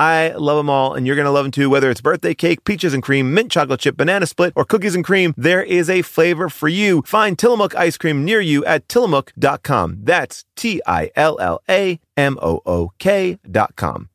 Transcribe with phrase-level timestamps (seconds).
[0.00, 1.68] I love them all, and you're going to love them too.
[1.68, 5.04] Whether it's birthday cake, peaches and cream, mint chocolate chip, banana split, or cookies and
[5.04, 7.02] cream, there is a flavor for you.
[7.02, 9.98] Find Tillamook ice cream near you at tillamook.com.
[10.02, 14.08] That's T I L L A M O O K.com.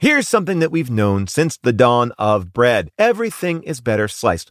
[0.00, 2.90] Here's something that we've known since the dawn of bread.
[2.98, 4.50] Everything is better sliced.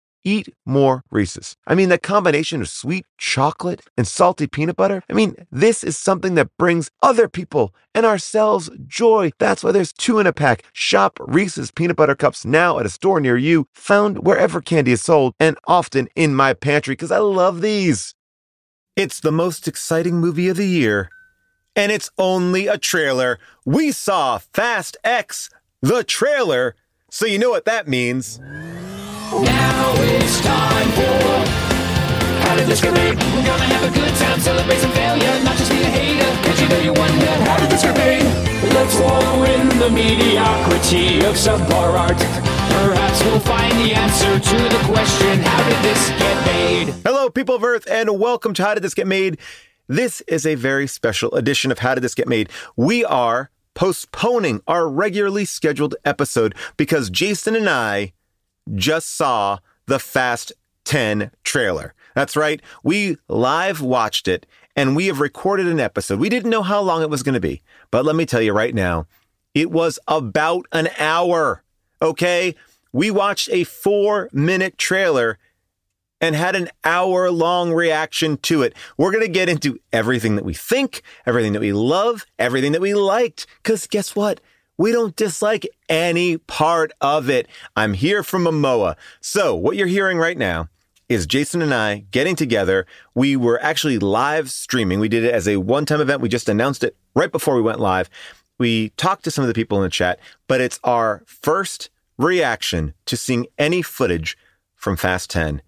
[0.23, 1.55] eat more Reese's.
[1.67, 5.03] I mean, that combination of sweet chocolate and salty peanut butter.
[5.09, 9.31] I mean, this is something that brings other people and ourselves joy.
[9.39, 10.63] That's why there's two in a pack.
[10.73, 15.01] Shop Reese's peanut butter cups now at a store near you, found wherever candy is
[15.01, 18.15] sold, and often in my pantry because I love these.
[18.95, 21.09] It's the most exciting movie of the year,
[21.75, 23.39] and it's only a trailer.
[23.65, 25.49] We saw Fast X,
[25.81, 26.75] the trailer,
[27.09, 28.39] so you know what that means.
[29.31, 29.60] Now
[30.21, 31.21] it's time for
[32.45, 33.17] How did this get made?
[33.33, 36.29] We're gonna have a good time, celebrate some failure, not just be a hater.
[36.45, 38.23] Cause you know you wonder, how did this get made?
[38.73, 42.17] Let's wallow in the mediocrity of subpar art.
[42.17, 46.93] Perhaps we'll find the answer to the question, how did this get made?
[47.03, 49.39] Hello, people of Earth, and welcome to How Did This Get Made?
[49.87, 52.49] This is a very special edition of How Did This Get Made?
[52.75, 58.13] We are postponing our regularly scheduled episode because Jason and I
[58.75, 59.57] just saw
[59.91, 60.53] the Fast
[60.85, 61.93] 10 trailer.
[62.15, 62.61] That's right.
[62.81, 66.17] We live watched it and we have recorded an episode.
[66.17, 68.53] We didn't know how long it was going to be, but let me tell you
[68.53, 69.05] right now,
[69.53, 71.61] it was about an hour.
[72.01, 72.55] Okay.
[72.93, 75.37] We watched a four minute trailer
[76.21, 78.73] and had an hour long reaction to it.
[78.95, 82.81] We're going to get into everything that we think, everything that we love, everything that
[82.81, 83.45] we liked.
[83.63, 84.39] Cause guess what?
[84.81, 87.47] We don't dislike any part of it.
[87.75, 88.95] I'm here from Momoa.
[89.19, 90.69] So what you're hearing right now
[91.07, 92.87] is Jason and I getting together.
[93.13, 94.99] We were actually live streaming.
[94.99, 96.21] We did it as a one time event.
[96.21, 98.09] We just announced it right before we went live.
[98.57, 102.95] We talked to some of the people in the chat, but it's our first reaction
[103.05, 104.35] to seeing any footage
[104.73, 105.61] from Fast 10.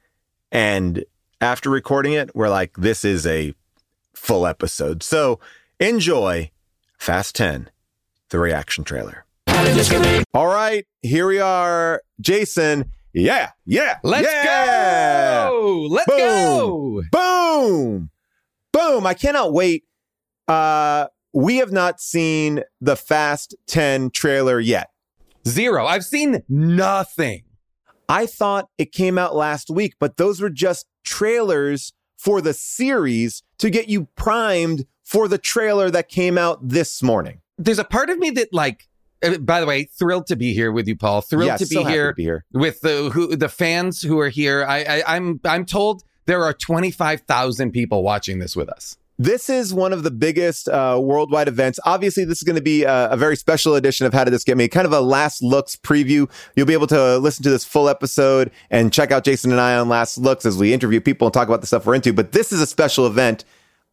[0.51, 1.05] And
[1.39, 3.53] after recording it, we're like, this is a
[4.15, 5.03] full episode.
[5.03, 5.39] So
[5.79, 6.49] enjoy
[6.97, 7.69] Fast 10
[8.33, 9.25] the reaction trailer.
[10.33, 12.01] All right, here we are.
[12.19, 12.91] Jason.
[13.13, 13.99] Yeah, yeah.
[14.03, 15.45] Let's yeah.
[15.47, 15.87] go.
[15.89, 16.17] Let's Boom.
[16.17, 17.03] go.
[17.11, 18.09] Boom.
[18.73, 19.05] Boom.
[19.05, 19.83] I cannot wait.
[20.47, 24.89] Uh we have not seen the Fast 10 trailer yet.
[25.47, 25.85] Zero.
[25.85, 27.43] I've seen nothing.
[28.09, 33.43] I thought it came out last week, but those were just trailers for the series
[33.59, 37.41] to get you primed for the trailer that came out this morning.
[37.57, 38.87] There's a part of me that like
[39.23, 41.21] uh, by the way, thrilled to be here with you, Paul.
[41.21, 42.45] Thrilled Yeah, to be here to be here.
[42.51, 44.65] with the who the fans who are here.
[44.65, 48.97] I, I I'm I'm told there are 25,000 people watching this with us.
[49.19, 51.79] This is one of the biggest uh, worldwide events.
[51.85, 54.43] Obviously, this is going to be a, a very special edition of How Did This
[54.43, 54.67] Get Me?
[54.67, 56.29] Kind of a last looks preview.
[56.55, 59.75] You'll be able to listen to this full episode and check out Jason and I
[59.77, 62.11] on Last Looks as we interview people and talk about the stuff we're into.
[62.11, 63.45] But this is a special event,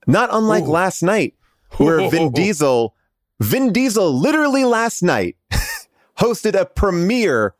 [0.06, 1.34] not unlike last night,
[1.76, 2.94] where Vin Diesel,
[3.40, 5.36] Vin Diesel, literally last night,
[6.18, 7.54] hosted a premiere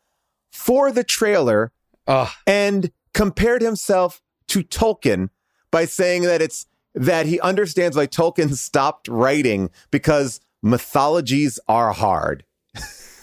[0.53, 1.73] for the trailer
[2.07, 5.29] Oh, and compared himself to Tolkien
[5.71, 12.45] by saying that it's that he understands why Tolkien stopped writing because mythologies are hard.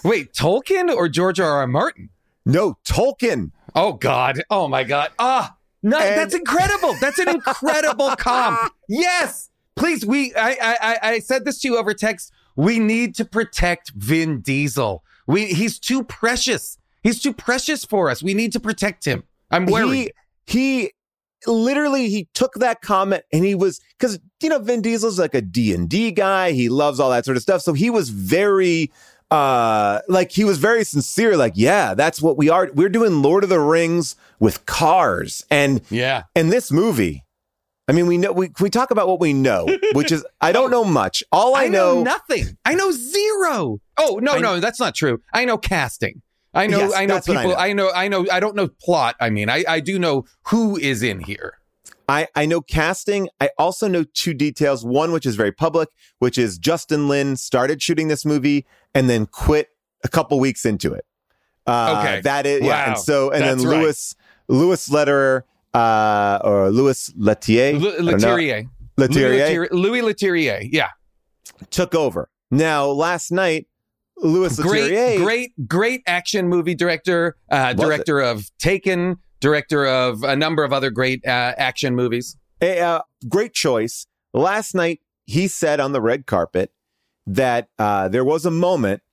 [0.06, 1.52] wait, Tolkien or George R.
[1.60, 1.68] R.
[1.68, 2.10] Martin?
[2.46, 3.52] No, Tolkien.
[3.76, 4.42] Oh God!
[4.50, 5.10] Oh my God!
[5.20, 6.96] Ah, no, And- that's incredible.
[7.02, 8.72] That's an incredible comp.
[8.88, 10.06] Yes, please.
[10.06, 12.32] We, I, I, I- I said this to you over text.
[12.58, 15.04] We need to protect Vin Diesel.
[15.28, 16.78] We, he's too precious.
[17.04, 18.22] He's too precious for us.
[18.22, 19.24] We need to protect him.
[19.50, 20.12] I'm worried.
[20.46, 20.92] He, he
[21.46, 25.42] literally he took that comment and he was because you know Vin Diesel's like a
[25.42, 26.52] D and D guy.
[26.52, 27.62] He loves all that sort of stuff.
[27.62, 28.92] So he was very
[29.30, 33.44] uh like he was very sincere like yeah that's what we are we're doing lord
[33.44, 36.24] of the rings with cars and yeah.
[36.34, 37.26] and this movie
[37.88, 40.72] i mean we know we, we talk about what we know which is i don't
[40.76, 42.58] know much all i, I know, know nothing.
[42.66, 43.80] I know zero.
[43.98, 45.22] Oh no, I- no, that's not true.
[45.34, 46.22] I know casting.
[46.54, 46.80] I know.
[46.80, 47.50] Yes, I know what I people.
[47.52, 47.56] know.
[47.58, 47.92] I know.
[47.94, 48.26] I know.
[48.32, 49.16] I don't know plot.
[49.20, 51.60] I mean, I, I do know who is in here.
[52.10, 53.30] I, I know casting.
[53.40, 54.84] I also know two details.
[54.86, 55.90] One, which is very public,
[56.20, 59.70] which is Justin Lin started shooting this movie and then quit
[60.04, 61.06] a couple weeks into it.
[61.68, 62.22] Uh, Okay.
[62.22, 62.68] That is, yeah.
[62.70, 62.86] Wow.
[62.94, 63.82] And so, and That's then right.
[63.82, 64.16] Louis,
[64.48, 65.42] Louis Letterer,
[65.78, 67.82] uh, or Louis Lettier, L-.
[67.82, 68.70] Leterrier.
[68.98, 70.68] Leterrier Louis Leterrier.
[70.72, 70.90] Yeah.
[71.70, 72.30] took over.
[72.50, 73.68] Now, last night,
[74.18, 77.36] Louis Great, Leterrier, great, great action movie director.
[77.52, 77.86] Uh, Was it?
[77.86, 79.18] director of Taken.
[79.40, 82.36] Director of a number of other great uh, action movies.
[82.60, 84.08] a uh, great choice.
[84.34, 86.72] Last night, he said on the red carpet
[87.28, 89.04] that uh, there was a moment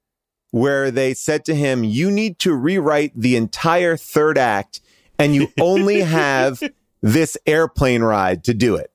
[0.50, 4.80] where they said to him, You need to rewrite the entire third act,
[5.18, 6.62] and you only have
[7.02, 8.90] this airplane ride to do it.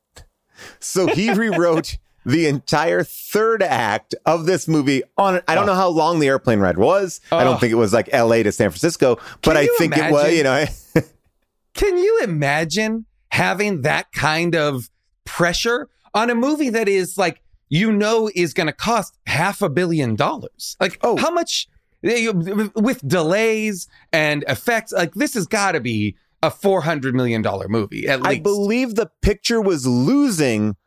[0.79, 5.67] So he rewrote the entire third act of this movie on I don't oh.
[5.67, 7.21] know how long the airplane ride was.
[7.31, 7.43] I Oh.
[7.45, 10.43] don't think it was like LA to San Francisco, but I think it was, you
[10.43, 10.65] know.
[11.73, 14.89] Can you imagine having that kind of
[15.25, 19.69] pressure on a movie that is like you know is going to cost half a
[19.69, 20.75] billion dollars?
[20.79, 21.15] Like, Oh.
[21.17, 21.67] how much
[22.01, 24.91] with delays and effects?
[24.91, 28.29] Like, this has got to be a four hundred million dollar movie at least.
[28.29, 30.77] I believe the picture was losing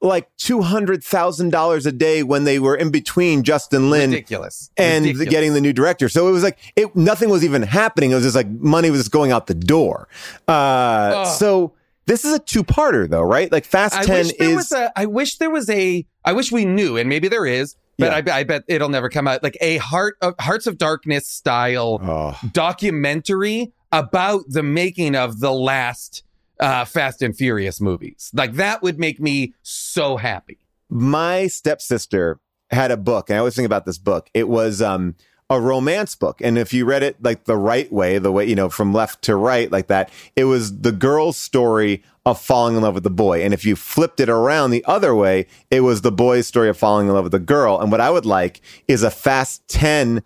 [0.00, 4.70] like two hundred thousand dollars a day when they were in between Justin Lin ridiculous
[4.76, 5.30] and Ridiculous.
[5.30, 6.08] getting the new director.
[6.08, 8.10] So it was like it nothing was even happening.
[8.10, 10.08] It was just like money was just going out the door.
[10.48, 11.26] Uh, Ugh.
[11.26, 11.74] so
[12.06, 13.52] this is a two parter though, right?
[13.52, 14.90] Like Fast I Ten is was a.
[14.98, 16.06] I wish there was a.
[16.24, 18.16] I wish we knew, and maybe there is, but Yeah.
[18.16, 19.42] I, bet- I bet it'll never come out.
[19.42, 25.52] Like a heart of Hearts of Darkness style oh, documentary about the making of the
[25.52, 26.24] last
[26.60, 28.30] uh, Fast and Furious movies.
[28.34, 30.58] Like that would make me so happy.
[30.88, 32.38] my stepsister
[32.70, 34.30] had a book, and I always think about this book.
[34.32, 35.14] It was um,
[35.52, 38.54] a romance book, and if you read it like the right way, the way you
[38.54, 42.82] know from left to right, like that, it was the girl's story of falling in
[42.82, 43.42] love with the boy.
[43.42, 46.76] And if you flipped it around the other way, it was the boy's story of
[46.76, 47.80] falling in love with the girl.
[47.80, 50.22] And what I would like is a Fast Ten.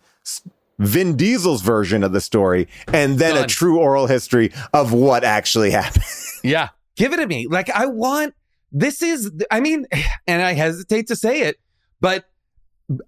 [0.78, 5.70] Vin Diesel's version of the story, and then a true oral history of what actually
[5.82, 6.04] happened.
[6.44, 7.46] Yeah, give it to me.
[7.46, 8.34] Like I want.
[8.72, 9.32] This is.
[9.50, 9.86] I mean,
[10.26, 11.56] and I hesitate to say it,
[12.00, 12.26] but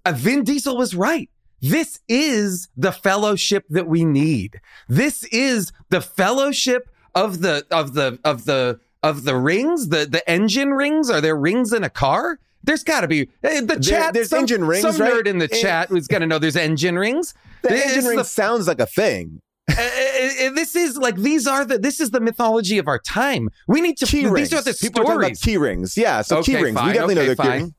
[0.05, 1.29] uh, Vin Diesel was right.
[1.61, 4.61] This is the fellowship that we need.
[4.87, 9.89] This is the fellowship of the of the of the of the rings.
[9.89, 11.09] The the engine rings.
[11.09, 12.39] Are there rings in a car?
[12.63, 14.13] There's got to be eh, the chat.
[14.13, 15.13] there's some, engine rings, Some right?
[15.13, 15.61] nerd in the Eh.
[15.61, 17.33] chat who's going to know there's engine rings.
[17.61, 19.39] The This engine ring the sounds like a thing.
[19.69, 23.49] uh, uh, this is like these are the this is the mythology of our time.
[23.67, 24.53] We need to key these rings.
[24.53, 25.95] are the People are talking about key rings.
[25.97, 26.77] Yeah, so key rings.
[26.77, 27.73] fine, we definitely know okay, they're key rings.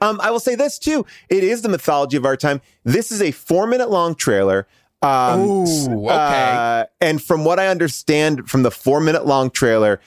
[0.00, 1.04] Um, I will say this too.
[1.28, 2.60] It is the mythology of our time.
[2.84, 4.66] This is a four minute long trailer.
[5.02, 6.14] Um, Ooh, okay.
[6.14, 10.00] uh, and from what I understand from the four minute long trailer,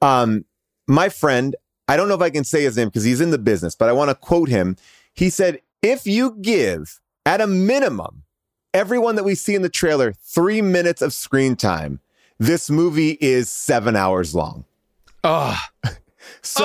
[0.00, 0.44] um,
[0.86, 1.56] my friend,
[1.88, 3.88] I don't know if I can say his name because he's in the business, but
[3.88, 4.76] I want to quote him.
[5.12, 8.22] He said, if you give at a minimum
[8.72, 12.00] everyone that we see in the trailer three minutes of screen time,
[12.38, 14.64] this movie is seven hours long.
[15.22, 15.58] Oh,
[16.42, 16.64] So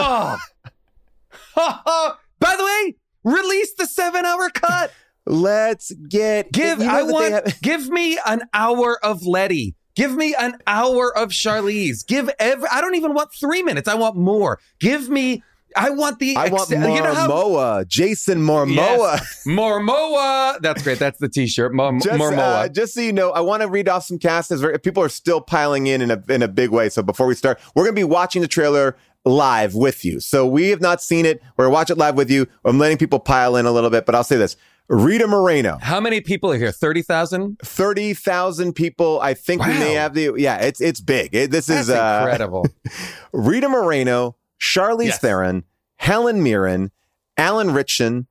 [1.58, 2.18] oh.
[2.40, 4.92] By the way, release the seven hour cut.
[5.26, 9.76] let's get Give you know I want have- give me an hour of Letty.
[9.96, 12.06] Give me an hour of Charlize.
[12.08, 13.88] Give every I don't even want three minutes.
[13.90, 14.60] I want more.
[14.80, 15.44] Give me
[15.76, 18.76] I want the I want ex- you know how Jason Momoa.
[18.76, 19.44] Yes.
[19.46, 20.60] Mormoa.
[20.62, 21.00] That's great.
[21.00, 21.74] That's the t-shirt.
[21.74, 22.38] Mor- Just, Mormoa.
[22.66, 25.10] uh, just so you know, I want to read off some cast as people are
[25.10, 26.90] still piling in in a, in a big way.
[26.90, 28.96] So before we start, we're going to be watching the trailer
[29.26, 30.20] live with you.
[30.20, 31.42] So we have not seen it.
[31.58, 32.48] We're watch it live with you.
[32.66, 34.56] I'm letting people pile in a little bit, but I'll say this.
[34.88, 35.78] Rita Moreno.
[35.80, 36.72] How many people are here?
[36.72, 37.60] 30,000?
[37.64, 39.20] Thirty thousand people.
[39.22, 40.34] I think we may have the.
[40.36, 41.36] Yeah, it's it's big.
[41.36, 42.66] It- this That's is uh, incredible.
[43.32, 45.20] Rita Moreno, Charlize Yes.
[45.20, 45.64] Theron,
[45.98, 46.92] Helen Mirren,
[47.38, 48.26] Alan Ritchson,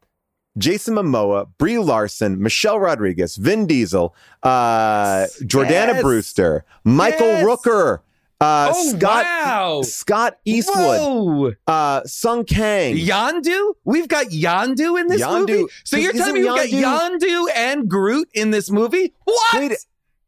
[0.56, 6.02] Jason Momoa, Brie Larson, Michelle Rodriguez, Vin Diesel, uh, Jordana Yes.
[6.02, 7.44] Brewster, Michael.
[7.46, 8.00] Rooker,
[8.40, 9.82] uh, oh, Scott wow.
[9.82, 12.96] Scott Eastwood, uh, Sung Kang.
[12.96, 13.74] Yondu?
[13.84, 15.48] We've got Yondu in this Yondu.
[15.48, 15.64] movie?
[15.84, 19.12] So you're telling me we've got Yondu and Groot in this movie?
[19.24, 19.54] What?
[19.60, 19.72] Wait,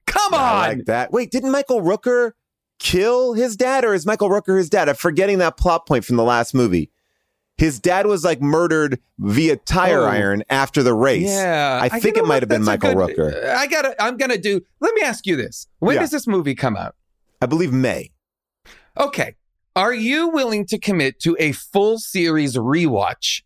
[0.07, 0.40] Come on.
[0.40, 1.12] I like that.
[1.12, 2.33] Wait, didn't Michael Rooker
[2.81, 4.88] kill his dad, or is Michael Rooker his dad?
[4.88, 6.90] I'm forgetting that plot point from the last movie.
[7.59, 10.07] His dad was like murdered via tire Oh.
[10.09, 11.29] iron after the race.
[11.29, 13.50] Yeah, I think it might have been Michael good- Rooker.
[13.55, 13.95] I gotta.
[14.02, 14.62] I'm gonna do.
[14.81, 16.00] Let me ask you this: When Yeah.
[16.00, 16.97] does this movie come out?
[17.40, 18.11] I believe May.
[18.99, 19.35] Okay,
[19.76, 23.42] are you willing to commit to a full series rewatch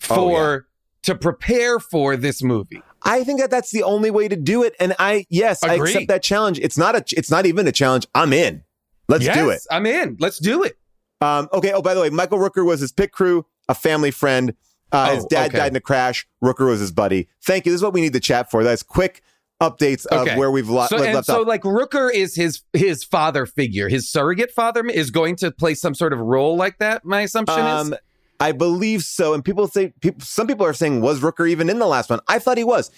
[0.00, 0.70] for Oh,
[1.04, 2.82] to prepare for this movie?
[3.02, 4.74] I think that that's the only way to do it.
[4.80, 6.58] And I, yes, I accept that challenge.
[6.58, 8.06] It's not a, it's not even a challenge.
[8.14, 8.64] I'm in.
[9.08, 9.60] Let's do it.
[9.70, 10.16] I'm in.
[10.18, 10.76] Let's do it.
[11.20, 11.72] Um, okay.
[11.72, 14.52] Oh, by the way, Michael Rooker was his pit crew, a family friend.
[14.90, 15.58] Uh, his Oh, dad okay.
[15.58, 16.26] died in a crash.
[16.42, 17.28] Rooker was his buddy.
[17.44, 17.72] Thank you.
[17.72, 18.64] This is what we need the chat for.
[18.64, 19.22] That's quick
[19.62, 20.36] updates of Okay.
[20.36, 21.24] where we've lo- so, left and off.
[21.24, 23.88] so like Rooker is his his father figure.
[23.88, 27.04] His surrogate father is going to play some sort of role like that.
[27.04, 27.98] My assumption Um, is.
[28.38, 29.32] I believe so.
[29.32, 32.20] And people say, people, some people are saying, was Rooker even in the last one?
[32.28, 32.90] I thought he was.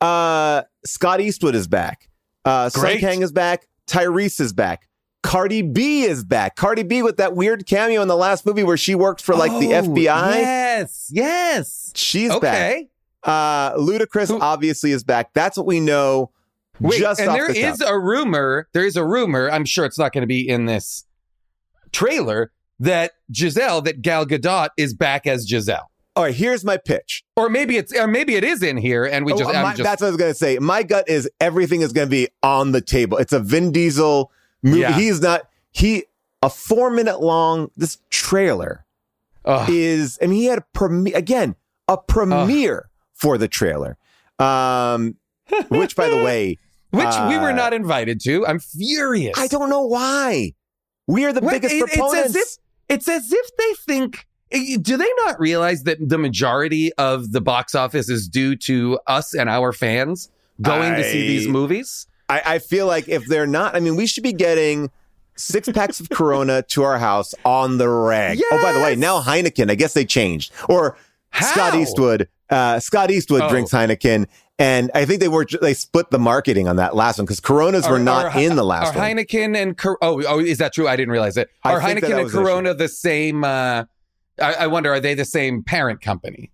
[0.00, 2.08] Uh, Scott Eastwood is back.
[2.46, 3.68] Uh, Sung Kang is back.
[3.86, 4.88] Tyrese is back.
[5.22, 6.56] Cardi B is back.
[6.56, 9.50] Cardi B with that weird cameo in the last movie where she worked for like
[9.60, 10.36] the Oh, FBI.
[10.36, 11.92] Yes, yes.
[11.94, 12.84] She's back.
[13.24, 15.32] Uh, Ludacris Who- obviously is back.
[15.34, 16.30] That's what we know.
[16.80, 18.68] Wait, just and there the is a rumor.
[18.72, 19.50] There is a rumor.
[19.50, 21.04] I'm sure it's not going to be in this
[21.92, 27.24] trailer that Giselle, that Gal Gadot is back as Giselle, All right, here's my pitch.
[27.36, 29.82] or maybe it's, or maybe it is in here, and we Oh, just, my- just
[29.82, 30.58] that's what I was going to say.
[30.60, 33.18] My gut is everything is going to be on the table.
[33.18, 34.30] It's a Vin Diesel
[34.62, 34.80] movie.
[34.80, 34.92] Yeah.
[34.92, 36.04] He's not, he,
[36.40, 38.84] a four minute long, this trailer
[39.44, 39.68] Ugh.
[39.68, 41.56] is, I mean, he had a premiere, again,
[41.88, 43.96] a premiere for the trailer.
[44.38, 45.16] Um,
[45.68, 46.58] which by the way,
[46.90, 48.46] which we were uh, not invited to.
[48.46, 49.34] I'm furious.
[49.38, 50.54] I don't know why.
[51.06, 51.52] We are the What?
[51.52, 52.36] biggest It- it's as proponents.
[52.36, 52.56] if-
[52.88, 54.26] It's as if they think.
[54.52, 58.98] eh, Do they not realize that the majority of the box office is due to
[59.06, 60.30] us and our fans
[60.62, 62.06] going to see these movies?
[62.30, 64.90] I, I feel like if they're not, I mean, we should be getting
[65.36, 68.38] six packs of Corona to our house on the reg.
[68.52, 69.70] Oh, by the way, now Heineken.
[69.70, 70.52] I guess they changed.
[70.68, 70.96] Or
[71.40, 72.28] Scott Eastwood.
[72.50, 73.48] Uh, Scott Eastwood Oh.
[73.48, 74.26] drinks Heineken,
[74.58, 77.88] and I think they were they split the marketing on that last one because Coronas
[77.88, 79.16] were not are- in the last Are one.
[79.16, 80.88] Heineken and Cor- oh oh is that true?
[80.88, 81.48] I didn't realize it.
[81.64, 83.44] Are think that Heineken that and Corona the same?
[83.44, 83.84] Uh,
[84.40, 84.92] I, I wonder.
[84.92, 86.50] Are they the same parent company?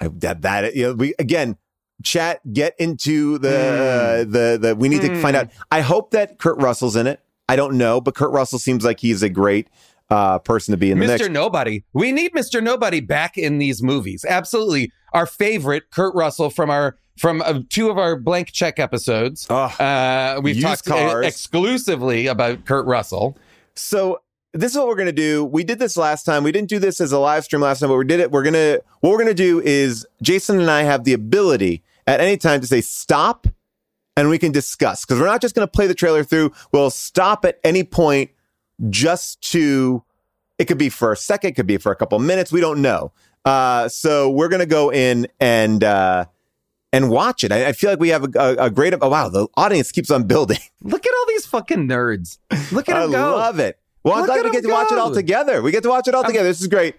[0.00, 1.56] I- that that you know, we again.
[2.04, 4.30] Chat, get into the Hmm.
[4.30, 4.76] the the.
[4.76, 5.48] We need to find out.
[5.70, 7.20] I hope that Kurt Russell's in it.
[7.48, 9.68] I don't know, but Kurt Russell seems like he's a great
[10.10, 11.18] uh, person to be in the Mr.
[11.18, 11.28] mix.
[11.28, 11.84] Nobody.
[11.92, 12.62] We need Mr.
[12.62, 14.24] Nobody back in these movies.
[14.28, 14.92] Absolutely.
[15.12, 19.46] Our favorite, Kurt Russell from our from uh, two of our blank check episodes.
[19.48, 21.26] Oh, Uh, we've talked uh, cars.
[21.26, 23.38] exclusively about Kurt Russell.
[23.74, 24.20] So
[24.52, 25.44] this is what we're gonna do.
[25.44, 26.44] We did this last time.
[26.44, 28.30] We didn't do this as a live stream last time, but we did it.
[28.30, 32.36] We're gonna what we're gonna do is Jason and I have the ability at any
[32.36, 33.46] time to say stop
[34.16, 35.04] and we can discuss.
[35.04, 36.52] Because we're not just gonna play the trailer through.
[36.72, 38.30] We'll stop at any point
[38.90, 40.02] just to
[40.58, 42.50] it could be for a second, it could be for a couple minutes.
[42.50, 43.12] We don't know.
[43.44, 46.26] Uh, so we're gonna go in and uh
[46.92, 47.52] and watch it.
[47.52, 48.94] I, I feel like we have a, a, a great.
[49.00, 50.58] Oh wow, the audience keeps on building.
[50.82, 52.38] Look at all these fucking nerds.
[52.72, 53.34] Look at I them go.
[53.34, 53.78] I love it.
[54.02, 55.62] Well, I'm Look glad we get to watch it all together.
[55.62, 56.48] We get to watch it all together.
[56.48, 56.94] This is great.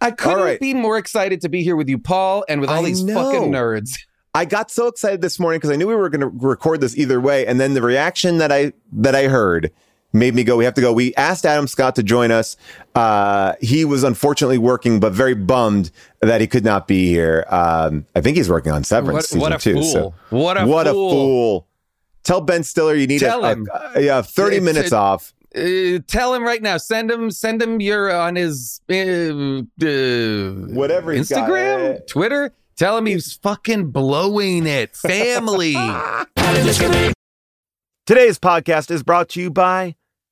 [0.00, 0.60] I couldn't right.
[0.60, 3.14] be more excited to be here with you, Paul, and with all I these know.
[3.14, 3.98] fucking nerds.
[4.34, 6.96] I got so excited this morning because I knew we were going to record this
[6.96, 9.72] either way, and then the reaction that I that I heard
[10.12, 10.56] made me go.
[10.56, 10.92] We have to go.
[10.92, 12.56] We asked Adam Scott to join us.
[12.94, 17.44] Uh, he was unfortunately working, but very bummed that he could not be here.
[17.48, 19.82] Um, I think he's working on Severance What, what a season two.
[19.82, 19.92] fool!
[19.92, 21.10] So what a what fool!
[21.10, 21.66] a fool!
[22.24, 23.68] Tell Ben Stiller you need Tell a, him.
[23.94, 25.32] a, yeah thirty It's- minutes it- off.
[25.56, 26.76] Uh, tell him right now.
[26.76, 27.30] Send him.
[27.30, 29.64] Send him your on his uh, uh,
[30.74, 31.14] Whatever.
[31.14, 32.52] Instagram, Twitter.
[32.76, 34.94] Tell him he's fucking blowing it.
[34.94, 35.72] Family.
[35.72, 37.14] How did this get made?
[38.06, 39.96] Today's podcast is brought to you by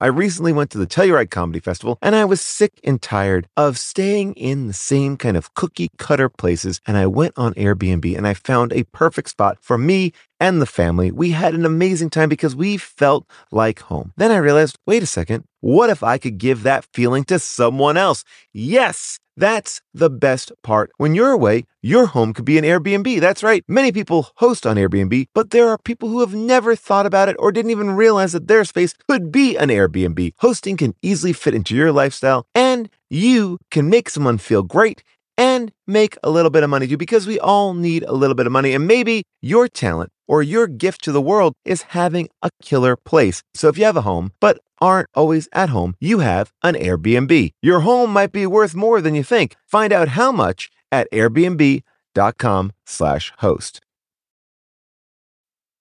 [0.00, 3.76] I recently went to the Telluride Comedy Festival and I was sick and tired of
[3.76, 6.80] staying in the same kind of cookie cutter places.
[6.86, 10.66] And I went on Airbnb and I found a perfect spot for me and the
[10.66, 11.10] family.
[11.10, 14.12] We had an amazing time because we felt like home.
[14.16, 17.96] Then I realized wait a second, what if I could give that feeling to someone
[17.96, 18.24] else?
[18.52, 19.18] Yes!
[19.38, 20.90] That's the best part.
[20.96, 23.20] When you're away, your home could be an Airbnb.
[23.20, 23.62] That's right.
[23.68, 27.36] Many people host on Airbnb, but there are people who have never thought about it
[27.38, 30.32] or didn't even realize that their space could be an Airbnb.
[30.38, 35.04] Hosting can easily fit into your lifestyle, and you can make someone feel great
[35.38, 38.46] and make a little bit of money too, because we all need a little bit
[38.46, 38.74] of money.
[38.74, 43.42] And maybe your talent or your gift to the world is having a killer place.
[43.54, 47.52] So if you have a home, but aren't always at home, you have an Airbnb.
[47.62, 49.56] Your home might be worth more than you think.
[49.66, 53.80] Find out how much at airbnb.com/slash host.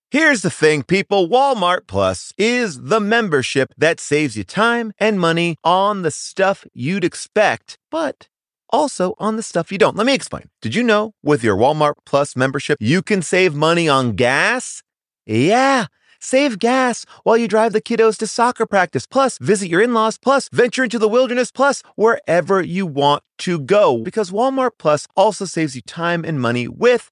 [0.10, 5.58] Here's the thing, people Walmart Plus is the membership that saves you time and money
[5.66, 8.30] on the stuff you'd expect, but
[8.70, 9.96] also on the stuff you don't.
[9.96, 10.50] Let me explain.
[10.62, 14.84] Did you know with your Walmart Plus membership, you can save money on gas?
[15.26, 15.88] Yeah.
[16.20, 20.18] Save gas while you drive the kiddos to soccer practice, plus visit your in laws,
[20.18, 24.00] plus venture into the wilderness, plus wherever you want to go.
[24.00, 27.12] Because Walmart Plus also saves you time and money with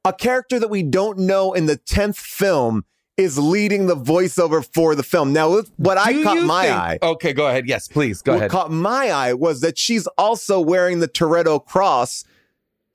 [0.06, 2.86] A character that we don't know in the tenth film
[3.18, 5.34] is leading the voiceover for the film.
[5.34, 7.00] Now, what I Do caught my think- eye.
[7.02, 7.68] Okay, go ahead.
[7.68, 8.22] Yes, please.
[8.22, 8.52] Go what ahead.
[8.52, 12.24] caught my eye was that she's also wearing the Toretto cross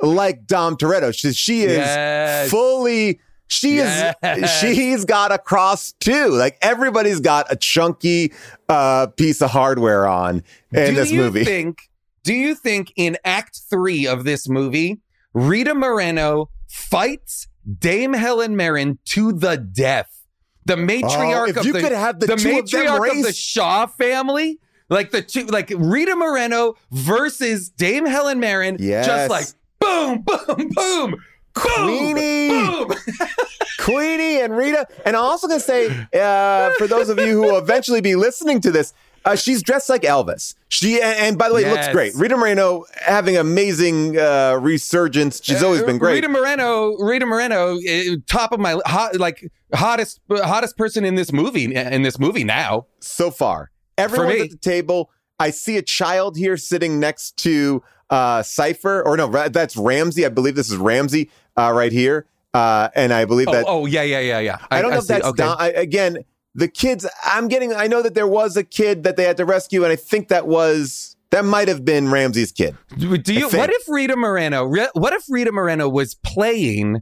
[0.02, 1.14] like Dom Toretto.
[1.16, 2.50] She, she is Yes.
[2.50, 4.14] fully she Yes.
[4.22, 6.28] is she's got a cross too.
[6.28, 8.32] Like everybody's got a chunky
[8.68, 11.44] uh piece of hardware on in do this you movie.
[11.44, 11.78] think
[12.24, 15.00] do you think in act three of this movie
[15.34, 17.46] rita moreno fights
[17.78, 20.24] dame helen Mirren to the death
[20.64, 22.38] the matriarch Oh, if of the, could have the two of
[22.70, 28.40] them matriarch of the shaw family like the two like rita moreno versus dame helen
[28.40, 29.06] Mirren, Yes.
[29.06, 29.46] just like
[29.82, 31.22] boom boom boom
[31.54, 32.48] Queenie.
[32.48, 32.88] boom
[33.80, 34.86] Queenie and Rita.
[35.04, 38.14] And I'm also going to say, uh, for those of you who will eventually be
[38.14, 40.54] listening to this, Uh, she's dressed like Elvis.
[40.68, 42.12] She and, and by the way, looks great.
[42.16, 45.40] Rita Moreno having amazing uh, resurgence.
[45.44, 46.14] She's always been great.
[46.14, 51.32] Rita Moreno, Rita Moreno, eh, top of my hot, like hottest hottest person in this
[51.32, 52.86] movie in this movie now.
[52.98, 53.70] so far.
[53.96, 54.40] Everyone's me.
[54.40, 55.10] at the table.
[55.38, 60.24] I see a child here sitting next to uh, Cipher, or no, that's Ramsey.
[60.24, 63.64] I believe this is Ramsey uh, right here, uh, and I believe Oh, that.
[63.66, 64.58] oh yeah, yeah, yeah, yeah.
[64.70, 65.14] I don't know if see.
[65.14, 65.42] that's okay.
[65.44, 66.18] Don- I, again
[66.54, 67.08] the kids.
[67.24, 67.72] I'm getting.
[67.74, 70.28] I know that there was a kid that they had to rescue, and I think
[70.28, 72.76] that was that might have been Ramsey's kid.
[72.98, 73.48] Do do you?
[73.48, 74.64] What if Rita Moreno?
[74.64, 77.00] Re- What if Rita Moreno was playing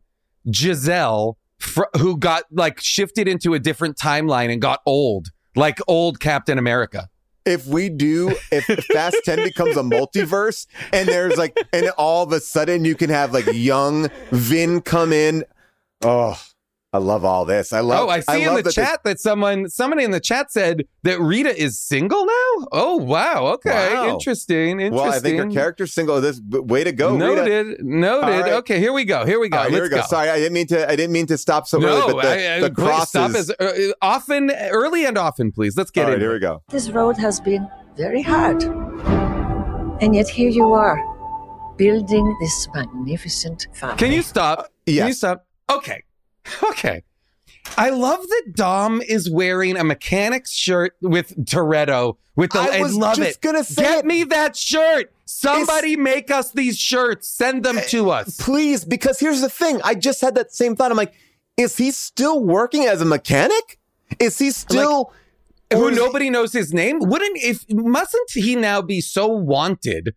[0.55, 6.21] Giselle, fr- who got like shifted into a different timeline and got old, like old
[6.21, 7.09] Captain America?
[7.45, 12.33] If we do, if Fast 10 becomes a multiverse and there's like, and all of
[12.33, 15.45] a sudden you can have like young Vin come in.
[16.03, 16.41] Oh,
[16.93, 17.73] I love all this.
[17.73, 20.19] I love oh, I see in the that they- chat that someone, somebody in the
[20.19, 22.67] chat said that Rita is single now.
[22.73, 24.09] Oh wow, okay, Wow.
[24.09, 24.95] interesting, interesting.
[24.95, 26.21] Well, I think her character's single.
[26.21, 27.13] This way to go.
[27.13, 27.25] Rita.
[27.37, 28.53] Noted, noted.
[28.55, 29.25] Okay, here we go.
[29.25, 29.59] Here we go.
[29.59, 30.17] All right, here we Let's go.
[30.17, 30.91] Sorry, I didn't mean to.
[30.91, 32.15] I didn't mean to stop so No, early.
[32.15, 33.11] But the, I, I, the please crosses.
[33.11, 35.77] stop as uh, often, early and often, please.
[35.77, 36.63] Let's get all right, into here we go.
[36.71, 38.65] This road has been very hard.
[40.03, 40.99] And yet here you are,
[41.77, 43.97] building this magnificent family.
[43.97, 44.71] Can you stop?
[44.87, 45.09] Can yes.
[45.09, 45.47] you stop?
[45.71, 46.03] Okay.
[46.71, 47.03] Okay.
[47.77, 52.97] I love that Dom is wearing a mechanic's shirt with Toretto with the I was
[52.97, 53.41] love just it.
[53.43, 54.05] gonna say Get it.
[54.07, 55.13] me that shirt.
[55.27, 57.29] Somebody make us these shirts.
[57.29, 58.37] Send them eh, to us.
[58.41, 59.81] Please, because here's the thing.
[59.85, 60.91] I just had that same thought.
[60.91, 61.13] I'm like,
[61.57, 63.79] is he still working as a mechanic?
[64.19, 65.13] Is he still?
[65.73, 66.99] or Who is he- nobody knows his name?
[67.01, 70.15] Wouldn't if mustn't he now be so wanted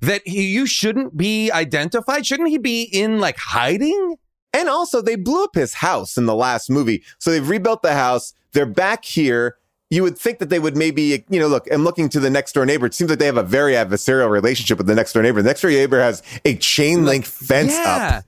[0.00, 2.26] that he you shouldn't be identified?
[2.26, 4.16] Shouldn't he be in like hiding?
[4.56, 7.02] And also, they blew up his house in the last movie.
[7.18, 8.32] So they've rebuilt the house.
[8.52, 9.58] They're back here.
[9.90, 12.54] You would think that they would maybe, you know, look, I'm looking to the next
[12.54, 12.86] door neighbor.
[12.86, 15.42] It seems like they have a very adversarial relationship with the next door neighbor.
[15.42, 18.16] The next door neighbor has a chain link fence yeah.
[18.18, 18.24] up.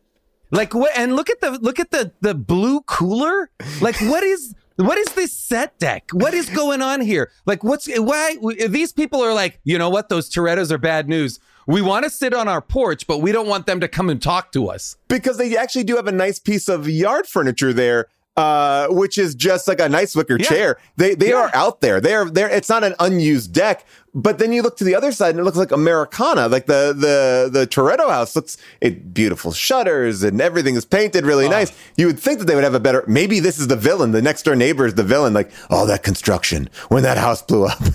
[0.50, 0.92] Like what?
[0.94, 3.50] And look at the look at the the blue cooler.
[3.80, 6.08] Like what is what is this set deck?
[6.12, 7.30] What is going on here?
[7.46, 8.36] Like what's why
[8.68, 10.08] these people are like you know what?
[10.08, 11.40] Those Torettos are bad news.
[11.66, 14.22] We want to sit on our porch, but we don't want them to come and
[14.22, 14.96] talk to us.
[15.08, 18.06] Because they actually do have a nice piece of yard furniture there.
[18.38, 20.46] Uh, which is just like a nice wicker Yeah.
[20.48, 20.76] chair.
[20.96, 21.36] They they Yeah.
[21.42, 22.00] are out there.
[22.00, 22.48] They are there.
[22.48, 25.42] It's not an unused deck, but then you look to the other side and it
[25.42, 26.46] looks like Americana.
[26.46, 31.46] Like the the the Toretto house looks it beautiful shutters and everything is painted really
[31.46, 31.50] Oh.
[31.50, 31.72] nice.
[31.96, 33.02] You would think that they would have a better.
[33.08, 34.12] Maybe this is the villain.
[34.12, 35.34] The next door neighbor is the villain.
[35.34, 37.82] Like all that construction when that house blew up.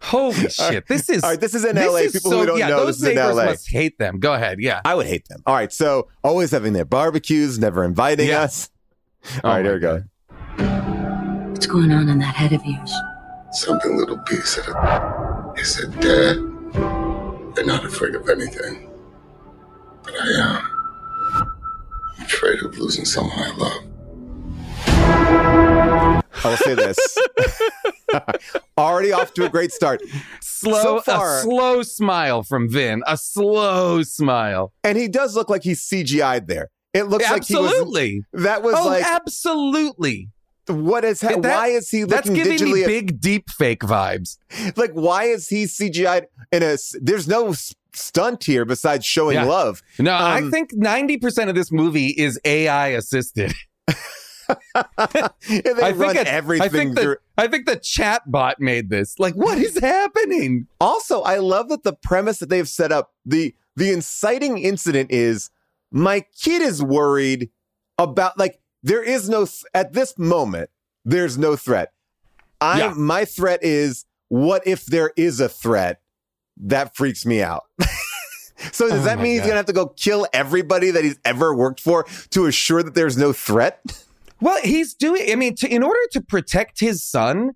[0.00, 0.86] Holy shit!
[0.86, 2.02] This is all right, this is in LA.
[2.12, 3.44] People who don't yeah, know, those this is in neighbors LA.
[3.46, 4.20] must hate them.
[4.20, 4.58] Go ahead.
[4.60, 4.82] Yeah.
[4.84, 5.42] I would hate them.
[5.46, 8.42] All right, so always having their barbecues, never inviting Yeah.
[8.42, 8.68] us.
[9.42, 10.02] All right, oh my here we go.
[11.50, 12.92] What's going on in that head of yours?
[13.52, 15.58] Something little B said it.
[15.58, 16.36] He said, Dad,
[17.56, 18.90] you're not afraid of anything.
[20.02, 20.70] But I am.
[22.18, 23.84] I'm afraid of losing someone I love.
[26.44, 26.98] I will say this.
[28.78, 30.02] Already off to a great start.
[30.42, 33.02] Slow, So far- a slow smile from Vin.
[33.06, 34.72] A slow smile.
[34.82, 36.68] And he does look like he's CGI'd there.
[36.94, 37.70] It looks like he was.
[37.72, 38.24] Absolutely.
[38.32, 40.28] That was oh, like, absolutely.
[40.68, 44.38] what is, ha- That- why is he That's looking giving me big deep fake vibes.
[44.76, 47.52] like, why is he CGI'd in a, there's no
[47.92, 49.44] stunt here besides showing Yeah.
[49.44, 49.82] love.
[49.98, 53.52] No, I Um, think 90% of this movie is AI assisted.
[54.74, 57.14] I think everything I think through.
[57.14, 59.18] the I think the chat bot made this.
[59.18, 60.66] Like, what is happening?
[60.80, 65.50] Also, I love that the premise that they've set up, the the inciting incident is
[65.94, 67.50] my kid is worried
[67.98, 70.68] about like there is no th- at this moment
[71.04, 71.92] there's no threat.
[72.60, 72.94] I Yeah.
[72.96, 76.00] my threat is what if there is a threat?
[76.56, 77.62] That freaks me out.
[78.72, 79.46] so does Oh that mean he's God.
[79.48, 83.16] to have to go kill everybody that he's ever worked for to assure that there's
[83.16, 83.80] no threat?
[84.40, 85.30] Well, he's doing.
[85.30, 87.52] I mean, to, in order to protect his son,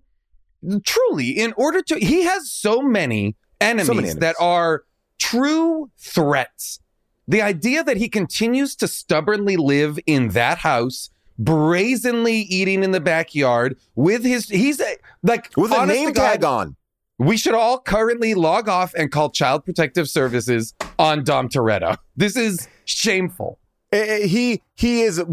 [0.83, 4.15] truly, in order to, he has so many enemies, enemies.
[4.15, 4.83] that are
[5.19, 6.79] true threats.
[7.29, 12.99] The idea that he continues to stubbornly live in that house, brazenly eating in the
[12.99, 16.75] backyard with his, he's a, like With a name tag on.
[17.19, 21.97] We should all currently log off and call Child Protective Services on Dom Toretto.
[22.15, 23.59] This is shameful.
[23.91, 25.23] Eh, he he is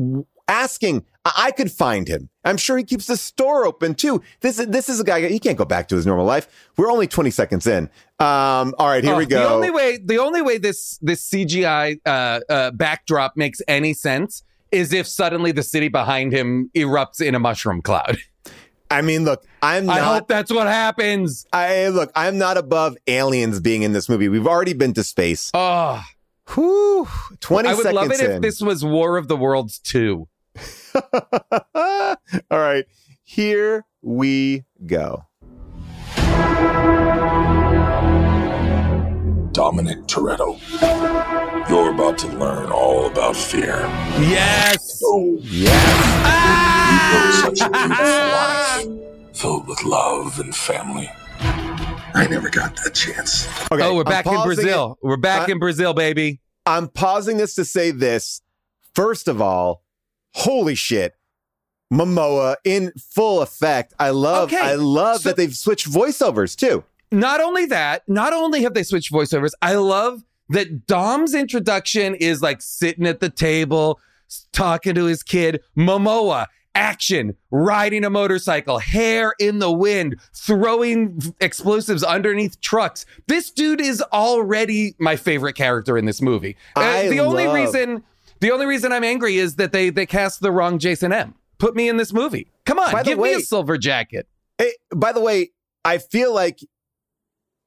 [0.49, 1.03] asking
[1.37, 2.29] I could find him.
[2.45, 4.23] I'm sure he keeps the store open too.
[4.41, 6.47] This is this is a guy he can't go back to his normal life.
[6.77, 7.85] We're only 20 seconds in.
[8.19, 9.41] Um all right, here Oh, we go.
[9.41, 14.43] The only way the only way this this CGI uh, uh, backdrop makes any sense
[14.71, 18.19] is if suddenly the city behind him erupts in a mushroom cloud.
[18.89, 21.45] I mean, look, I'm I hope that's what happens.
[21.53, 24.29] I look, I'm not above aliens being in this movie.
[24.29, 25.51] We've already been to space.
[25.55, 26.03] Oh,
[26.55, 27.09] Whew,
[27.41, 28.31] 20 I would love it in.
[28.31, 30.29] if this was War of the Worlds 2.
[32.51, 32.85] All right,
[33.25, 35.25] here we go.
[39.53, 40.59] Dominic Toretto.
[41.69, 43.79] You're about to learn all about fear.
[44.21, 45.01] Yes.
[45.05, 45.73] Oh, Yes.
[46.93, 51.11] you built such a beautiful life, filled with love and family.
[51.41, 53.47] I never got that chance.
[53.73, 54.99] Okay, oh, we're back in pausing Brazil.
[55.03, 56.41] We're back I- in Brazil, baby.
[56.67, 58.43] I'm pausing this to say this.
[58.95, 59.83] First of all,
[60.37, 61.15] holy shit.
[61.93, 63.95] Momoa in full effect.
[63.99, 66.85] I love Okay, I love so- that they've switched voiceovers too.
[67.13, 72.43] Not only that, not only have they switched voiceovers, I love that Dom's introduction is
[72.43, 74.01] like sitting at the table,
[74.53, 75.63] talking to his kid.
[75.77, 83.07] Momoa, action, riding a motorcycle, hair in the wind, throwing explosives underneath trucks.
[83.29, 86.57] This dude is already my favorite character in this movie.
[86.75, 88.03] Uh, I the only love- reason,
[88.41, 91.35] the only reason I'm angry is that they they cast the wrong Jason M.
[91.59, 92.49] Put me in this movie.
[92.65, 94.29] Come on, give me way- a silver jacket.
[94.59, 95.51] Hey, by the way,
[95.85, 96.61] I feel like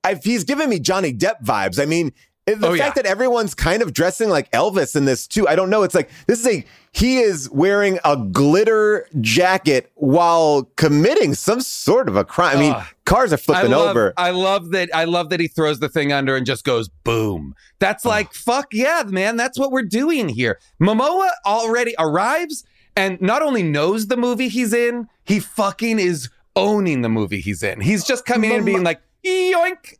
[0.03, 1.81] I, he's giving me Johnny Depp vibes.
[1.81, 2.13] I mean,
[2.55, 3.03] the Oh, fact yeah.
[3.03, 5.47] that everyone's kind of dressing like Elvis in this too.
[5.47, 5.83] I don't know.
[5.83, 12.09] It's like this is a he is wearing a glitter jacket while committing some sort
[12.09, 12.57] of a crime.
[12.57, 14.13] I mean, cars are flipping I love, over.
[14.17, 14.89] I love that.
[14.93, 17.53] I love that he throws the thing under and just goes boom.
[17.79, 19.37] That's like fuck yeah, man.
[19.37, 20.59] That's what we're doing here.
[20.81, 22.63] Momoa already arrives
[22.95, 27.61] and not only knows the movie he's in, he fucking is owning the movie he's
[27.63, 27.79] in.
[27.81, 29.93] He's just coming in and being like yoink.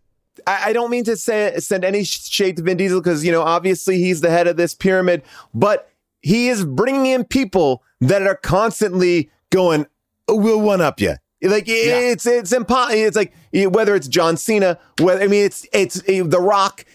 [0.49, 3.41] I, I don't mean to say send any shade to Vin Diesel because you know
[3.41, 5.21] obviously he's the head of this pyramid,
[5.53, 5.89] but
[6.21, 9.85] he is bringing in people that are constantly going,
[10.27, 12.99] "Oh, "We'll one up you." Like it's it's impossible.
[12.99, 16.85] It's like whether it's John Cena, whether I mean it's it's uh, The Rock.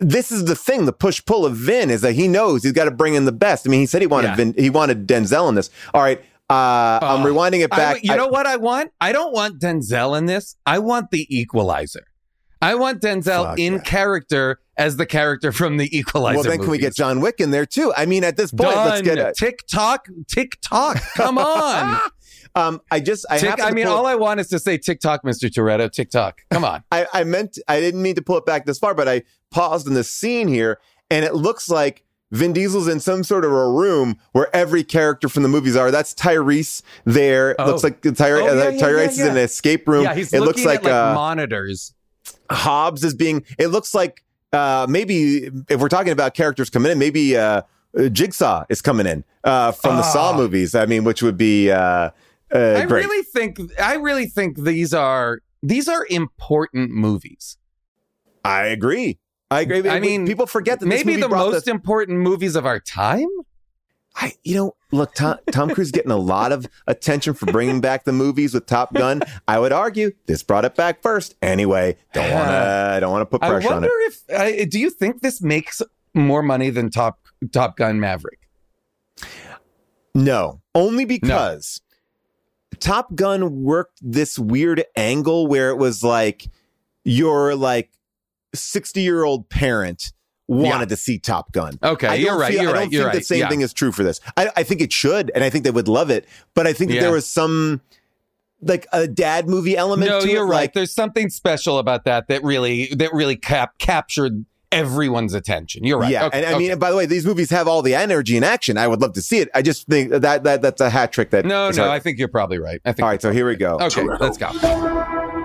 [0.00, 2.86] This is the thing, the push pull of Vin is that he knows he's got
[2.86, 3.66] to bring in the best.
[3.68, 4.34] I mean, he said he wanted Yeah.
[4.36, 5.70] Vin, he wanted Denzel in this.
[5.94, 6.18] All right,
[6.50, 8.02] uh, I'm Uh, rewinding it I- back.
[8.02, 8.90] you I- know what I want?
[9.00, 10.56] I don't want Denzel in this.
[10.66, 12.02] I want the equalizer.
[12.62, 13.78] I want Denzel Fuck in yeah.
[13.80, 16.36] character as the character from the Equalizer.
[16.36, 16.94] well, then can we get.
[16.94, 17.92] John Wick in there too?
[17.96, 18.88] I mean, at this point, Done.
[18.88, 21.02] let's get a, tick tock, tick tock.
[21.16, 22.00] Come on.
[22.54, 25.48] Um, I just I Tick, I mean, all I want is to say TikTok, Mr.
[25.50, 25.90] Toretto.
[25.90, 26.42] TikTok.
[26.50, 26.84] Come on.
[26.92, 29.86] I, I meant I didn't mean to pull it back this far, but I paused
[29.86, 30.78] in the scene here,
[31.10, 35.30] and it looks like Vin Diesel's in some sort of a room where every character
[35.30, 35.90] from the movies are.
[35.90, 37.52] That's Tyrese there.
[37.52, 37.66] It Oh.
[37.68, 40.04] looks like Tyre, Oh, yeah, uh, yeah, Tyrese yeah, is in an escape room.
[40.04, 41.94] yeah, he's it looks like, at like uh, monitors.
[42.50, 43.44] Hobbs is being.
[43.58, 47.62] It looks like uh, maybe if we're talking about characters coming in, maybe uh,
[48.10, 50.36] Jigsaw is coming in uh, from the Saw Ah.
[50.36, 50.74] movies.
[50.74, 52.10] I mean, which would be uh, uh,
[52.54, 53.04] I great.
[53.04, 57.56] really think I really think these are these are important movies.
[58.44, 59.18] I agree.
[59.50, 59.88] I agree.
[59.88, 63.28] I mean, people forget that this Maybe movie the most important movies of our time.
[64.14, 68.04] I, you know, look, Tom, Tom Cruise getting a lot of attention for bringing back
[68.04, 69.22] the movies with Top Gun.
[69.48, 71.34] I would argue this brought it back first.
[71.40, 74.14] Anyway, don't want to, don't want to put pressure on wonder it.
[74.28, 75.80] if uh, do you think this makes
[76.14, 77.20] more money than Top
[77.52, 78.40] Top Gun Maverick?
[80.14, 81.80] No, only because
[82.80, 86.48] Top Gun worked this weird angle where it was like
[87.04, 87.90] your like
[88.54, 90.12] sixty year old parent
[90.48, 91.78] wanted to see Top Gun.
[91.82, 93.48] Okay, you're don't right, feel- you're I don't right, you're think the right, same yeah.
[93.48, 94.20] thing is true for this.
[94.36, 96.26] I, I think it should, and I think they would love it.
[96.54, 97.00] But I think Yeah.
[97.02, 97.80] there was some
[98.60, 100.10] like a dad movie element.
[100.10, 100.56] No, to you're it, right.
[100.62, 105.84] Like, There's something special about that that really that really cap- captured everyone's attention.
[105.84, 106.10] You're right.
[106.12, 106.58] Yeah, Okay, and I okay.
[106.58, 108.78] mean, and by the way, these movies have all the energy and action.
[108.78, 109.48] I would love to see it.
[109.54, 111.30] I just think that that that's a hat trick.
[111.30, 111.90] That no, no, hard.
[111.90, 112.80] I think you're probably right.
[112.84, 113.02] I think.
[113.04, 113.74] all right, so here we go.
[113.74, 114.20] Okay, Toretto.
[114.20, 114.50] let's go.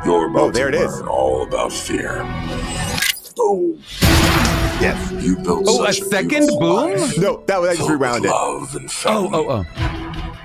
[0.05, 0.99] You're about Oh, there to it is.
[0.99, 2.23] learn all about fear.
[3.39, 3.77] Oh,
[4.79, 5.11] Yes.
[5.23, 6.59] you built Oh, a such second boom?
[6.99, 8.29] life, No, that was I just rewound it.
[8.29, 9.65] Love and Oh, oh, oh.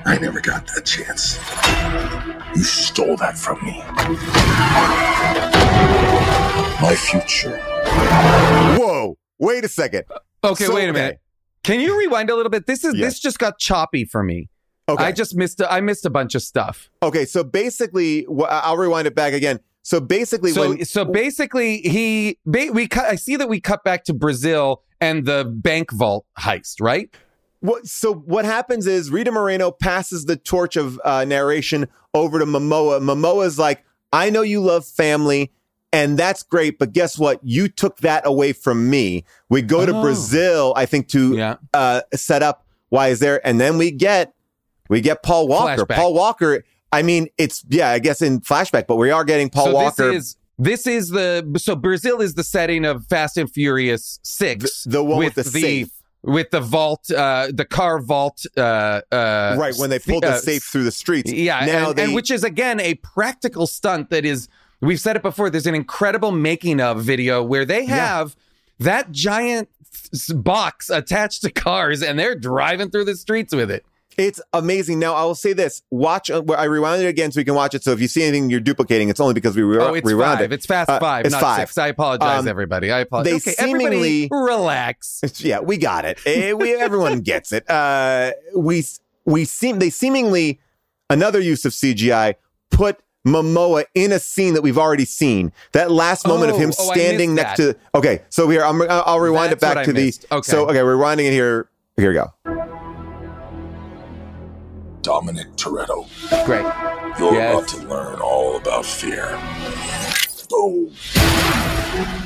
[0.04, 1.38] I never got that chance.
[2.56, 3.82] You stole that from me.
[6.82, 7.58] My future.
[8.78, 9.16] Whoa!
[9.38, 10.04] Wait a second.
[10.10, 11.20] Uh, okay, So, wait a minute.
[11.62, 12.66] Can you rewind a little bit?
[12.66, 13.06] This is Yeah.
[13.06, 14.48] this just got choppy for me.
[14.88, 15.04] Okay.
[15.04, 15.60] I just missed.
[15.60, 16.90] A, I missed a bunch of stuff.
[17.02, 17.24] okay.
[17.24, 19.60] So basically, wh- I'll rewind it back again.
[19.82, 23.06] So basically, So when so basically, he ba- we cut.
[23.06, 27.12] I see that we cut back to Brazil and the bank vault heist, right?
[27.60, 32.44] What, so what happens is Rita Moreno passes the torch of uh, narration over to
[32.44, 33.00] Momoa.
[33.00, 35.52] Momoa's like, I know you love family,
[35.92, 37.38] and that's great, but guess what?
[37.42, 39.24] You took that away from me.
[39.48, 40.02] We go to Oh.
[40.02, 41.56] Brazil, I think, to Yeah.
[41.74, 44.34] uh, set up why is there, and then we get
[44.88, 45.84] we get Paul Walker.
[45.86, 45.96] Flashback.
[45.96, 46.64] Paul Walker.
[46.92, 50.12] I mean, it's yeah, I guess in flashback, but we are getting Paul so Walker.
[50.12, 54.84] This is this is the so Brazil is the setting of Fast and Furious Six,
[54.84, 55.90] The- the one with the safe.
[56.22, 60.38] with the vault, uh, the car vault, uh, uh, right when they pulled the uh,
[60.38, 61.32] safe through the streets.
[61.32, 64.48] Yeah, now and, they and which is again a practical stunt that is.
[64.80, 65.48] We've said it before.
[65.48, 68.34] There's an incredible making of video where they have
[68.80, 69.68] that giant
[70.34, 73.84] box attached to cars and they're driving through the streets with it.
[74.18, 74.98] It's amazing.
[74.98, 76.30] Now I will say this: watch.
[76.30, 77.82] Uh, I rewound it again so we can watch it.
[77.82, 80.38] So if you see anything you're duplicating, it's only because we re- Oh, it's rewound
[80.38, 80.52] five.
[80.52, 80.54] it.
[80.54, 81.68] It's fast Uh, five, it's not five.
[81.68, 81.78] six.
[81.78, 82.90] I apologize, Um, everybody.
[82.92, 83.44] I apologize.
[83.44, 85.20] they okay, seemingly- relax.
[85.38, 86.18] Yeah, we got it.
[86.26, 87.68] Eh, we everyone gets it.
[87.70, 88.84] Uh, we
[89.24, 90.60] we seem they seemingly
[91.10, 92.34] another use of CGI
[92.70, 95.52] put Momoa in a scene that we've already seen.
[95.72, 97.72] That last moment of Oh, him oh, standing missed next that.
[97.92, 97.98] to.
[97.98, 98.82] Okay, so here I'm.
[98.90, 100.12] I'll rewind That's it back to the.
[100.32, 100.42] Okay.
[100.50, 101.68] So okay, we're rewinding it here.
[101.96, 102.81] Here we go.
[105.02, 106.06] Dominic Toretto,
[106.46, 106.64] Great.
[107.18, 107.52] you're Yes.
[107.52, 109.26] about to learn all about fear.
[110.48, 110.92] Boom!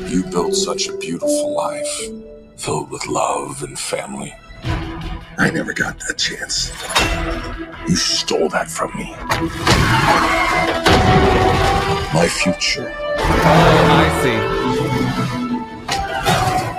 [0.07, 1.89] you built such a beautiful life,
[2.57, 4.35] filled with love and family.
[5.39, 6.71] I never got that chance.
[7.89, 9.15] You stole that from me.
[12.13, 14.39] My future, I see.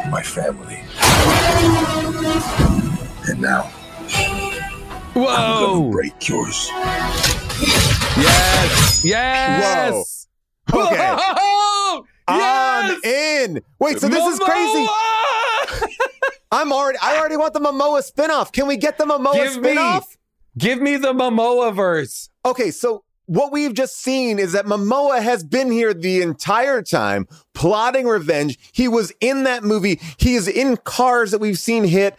[0.10, 0.84] my family.
[3.30, 3.70] And now,
[5.18, 5.90] Whoa.
[5.92, 6.70] break yours.
[8.18, 9.02] Yes.
[9.04, 10.28] Yes.
[10.70, 10.86] Whoa.
[10.88, 11.16] Okay.
[11.18, 12.06] Whoa.
[12.28, 13.62] I'm in.
[13.80, 14.88] Wait, so this is crazy.
[16.52, 17.00] I'm already.
[17.02, 18.52] I already want the Momoa spinoff.
[18.52, 20.00] Can we get the Momoa Give me-
[20.58, 22.30] Give me the Momoa verse.
[22.44, 27.28] Okay, so what we've just seen is that Momoa has been here the entire time
[27.54, 28.58] plotting revenge.
[28.72, 30.00] He was in that movie.
[30.18, 32.18] He is in cars that we've seen hit.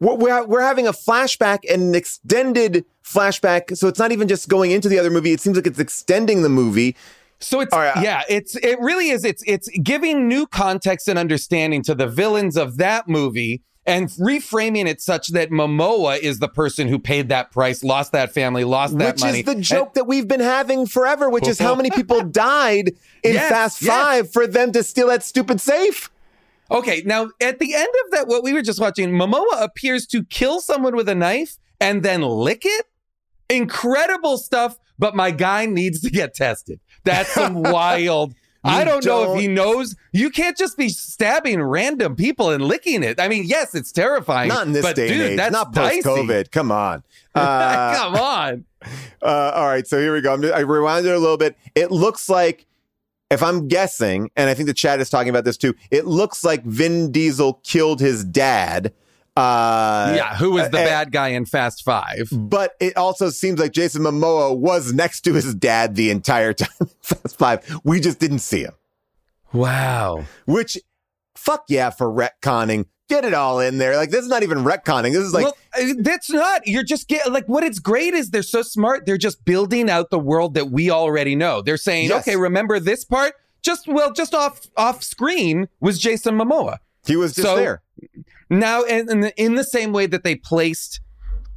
[0.00, 3.76] We're, we're, we're having a flashback and an extended flashback.
[3.76, 5.32] So it's not even just going into the other movie.
[5.32, 6.96] It seems like it's extending the movie.
[7.38, 8.02] So it's right.
[8.02, 9.24] yeah, it's it really is.
[9.24, 14.86] It's it's giving new context and understanding to the villains of that movie and reframing
[14.86, 18.98] it such that Momoa is the person who paid that price, lost that family, lost
[18.98, 19.38] that which money.
[19.40, 22.90] is the joke that we've been having forever, which is how many people died
[23.24, 23.90] in Yes, Fast yes.
[23.90, 26.10] Five for them to steal that stupid safe.
[26.70, 30.24] Okay, now at the end of that, what we were just watching, Momoa appears to
[30.24, 32.86] kill someone with a knife and then lick it.
[33.48, 36.78] Incredible stuff, but my guy needs to get tested.
[37.04, 38.34] That's some wild.
[38.62, 39.96] I don't, know don't- if he knows.
[40.12, 43.18] You can't just be stabbing random people and licking it.
[43.18, 44.48] I mean, yes, it's terrifying.
[44.48, 45.36] Not in this but day dude, and age.
[45.38, 46.04] That's Not post.
[46.04, 46.50] COVID.
[46.52, 47.02] Come on.
[47.34, 48.64] Uh, Come on.
[49.22, 50.34] Uh, all right, so here we go.
[50.34, 51.56] I'm, I rewound it a little bit.
[51.74, 52.66] It looks like,
[53.30, 56.44] if I'm guessing, and I think the chat is talking about this too, it looks
[56.44, 58.92] like Vin Diesel killed his dad.
[59.36, 62.28] Uh, yeah, who was the uh, bad guy in Fast Five?
[62.32, 66.68] But it also seems like Jason Momoa was next to his dad the entire time.
[66.80, 67.80] in Fast Five.
[67.84, 68.72] We just didn't see him.
[69.52, 70.24] Wow.
[70.46, 70.76] Which,
[71.36, 72.86] fuck yeah, for retconning.
[73.10, 73.96] Get it all in there.
[73.96, 75.12] Like this is not even retconning.
[75.12, 76.66] This is like well, uh, that's not.
[76.66, 79.04] You're just get like what it's great is they're so smart.
[79.04, 81.60] They're just building out the world that we already know.
[81.60, 82.26] They're saying, Yes.
[82.26, 83.34] okay, remember this part?
[83.62, 86.78] Just well, just off off screen was Jason Momoa.
[87.04, 87.82] he was just so- there.
[88.48, 91.00] Now, the, in the same way that they placed,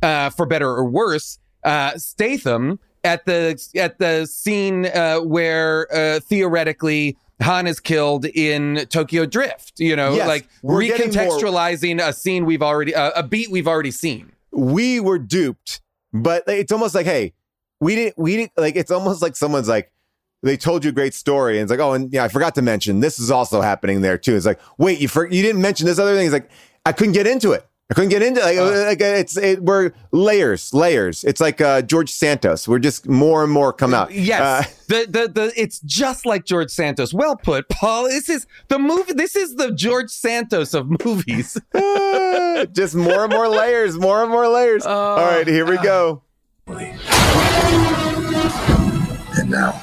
[0.03, 6.19] uh, for better or worse, uh, Statham at the at the scene uh, where uh,
[6.19, 9.79] theoretically Han is killed in Tokyo Drift.
[9.79, 13.67] You know, Yes, like getting more- recontextualizing a scene we've already uh, a beat we've
[13.67, 14.32] already seen.
[14.51, 17.34] we were duped, but it's almost like, hey,
[17.79, 19.91] we didn't, we didn't, like, it's almost like someone's like,
[20.41, 22.62] they told you a great story, and it's like, oh, and yeah, I forgot to
[22.62, 24.36] mention this is also happening there too.
[24.36, 26.25] It's like, wait, you for, you didn't mention this other thing.
[26.25, 26.49] It's like,
[26.86, 27.65] I couldn't get into it.
[27.91, 31.23] I couldn't get into like, like it's it, we're layers, layers.
[31.25, 32.65] It's like uh, George Santos.
[32.67, 34.11] We're just more and more come out.
[34.13, 37.13] Yes, Uh, the the the it's just like George Santos.
[37.13, 38.05] Well put, Paul.
[38.05, 39.13] This is the movie.
[39.13, 41.57] This is the George Santos of movies.
[41.75, 44.85] uh, just more and more layers, more and more layers.
[44.85, 46.23] All right, here we go.
[46.67, 46.97] and
[49.49, 49.81] now,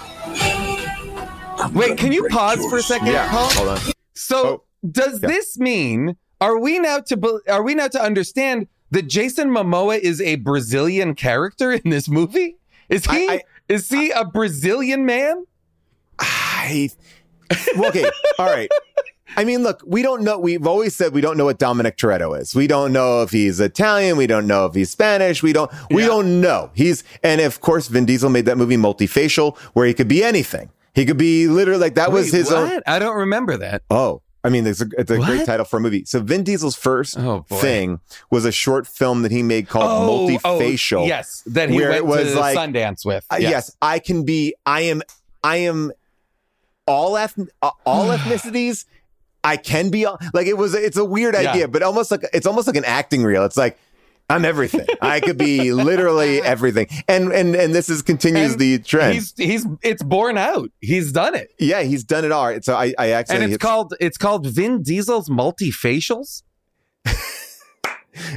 [1.59, 3.51] I'm Wait, can you break pause for a second, Yeah, Paul?
[3.51, 3.79] hold on.
[4.15, 5.29] So Oh, does yeah.
[5.29, 10.21] this mean are we now to are we now to understand that Jason Momoa is
[10.21, 12.57] a Brazilian character in this movie?
[12.89, 15.47] Is he I- I- is he a Brazilian man?
[16.19, 16.91] I,
[17.79, 18.71] okay, all right.
[19.37, 20.39] I mean, look, we don't know.
[20.41, 22.53] We've always said we don't know what Dominic Toretto is.
[22.55, 24.17] We don't know if he's Italian.
[24.17, 25.41] We don't know if he's Spanish.
[25.43, 25.71] We don't.
[25.91, 26.09] We Yeah.
[26.09, 26.71] don't know.
[26.75, 30.71] He's and of course, Vin Diesel made that movie Multifacial, where he could be anything.
[30.97, 32.81] He could be literally like that was Wait, his own.
[32.89, 33.83] I don't remember that.
[33.89, 36.05] Oh, I mean, it's a, it's a great title for a movie.
[36.07, 41.03] So Vin Diesel's first Oh, thing was a short film that he made called Multifacial.
[41.03, 43.25] Oh, yes, that he where went it was to like- Sundance with.
[43.31, 43.77] Uh, yes.
[43.83, 44.55] I can be.
[44.65, 45.03] I am.
[45.45, 45.93] I am
[46.87, 48.87] all eth- uh, all ethnicities.
[49.45, 50.75] I can be all, like it was.
[50.75, 51.51] It's a weird Yeah.
[51.53, 53.45] idea, but almost like it's almost like an acting reel.
[53.45, 53.79] It's like
[54.31, 54.87] I'm everything.
[55.03, 59.15] I could be literally everything, and and and this is continues And the trend.
[59.15, 60.71] He's he's it's borne out.
[60.81, 61.53] He's done it.
[61.59, 62.57] yeah, he's done it all.
[62.63, 66.43] So I I actually And it's hit- called it's called Vin Diesel's multifacials.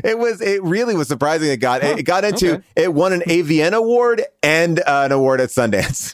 [0.04, 0.40] It was.
[0.40, 1.50] It really was surprising.
[1.50, 1.82] It got.
[1.82, 2.54] Huh, It got into.
[2.56, 2.64] okay.
[2.76, 6.14] It won an AVN award and uh, an award at Sundance.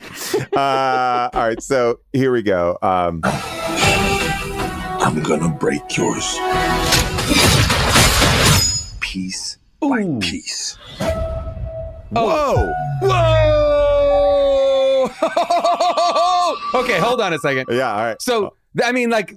[0.56, 1.60] uh, all right.
[1.62, 2.78] So here we go.
[2.80, 6.24] Um, I'm gonna break yours.
[9.14, 10.18] Piece by Ooh.
[10.18, 10.76] piece.
[12.10, 12.72] whoa.
[13.00, 13.44] Whoa!
[16.80, 17.66] okay, hold on a second.
[17.70, 17.92] Yeah.
[17.92, 18.20] All right.
[18.20, 19.32] So I mean, like,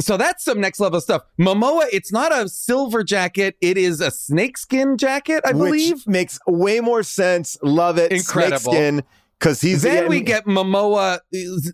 [0.00, 1.24] so that's some next level stuff.
[1.38, 5.96] Momoa, it's not a silver jacket; it is a snakeskin jacket, I believe.
[5.96, 7.58] Which makes way more sense.
[7.62, 8.10] Love it.
[8.10, 8.72] Incredible.
[8.72, 9.02] Snakeskin.
[9.38, 11.18] Because he's then yeah, we get Momoa uh,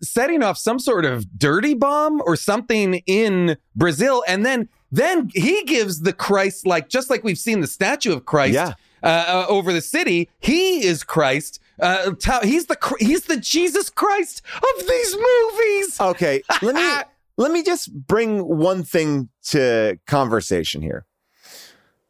[0.02, 5.64] setting off some sort of dirty bomb or something in Brazil, and then then he
[5.64, 8.72] gives the Christ like just like we've seen the statue of Christ Yeah.
[9.02, 10.28] uh, uh, over the city.
[10.40, 11.60] He is Christ.
[11.80, 16.00] Uh, ta- he's the he's the Jesus Christ of these movies.
[16.00, 16.88] Okay, let me
[17.36, 21.06] let me just bring one thing to conversation here,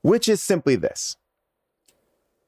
[0.03, 1.17] which is simply this.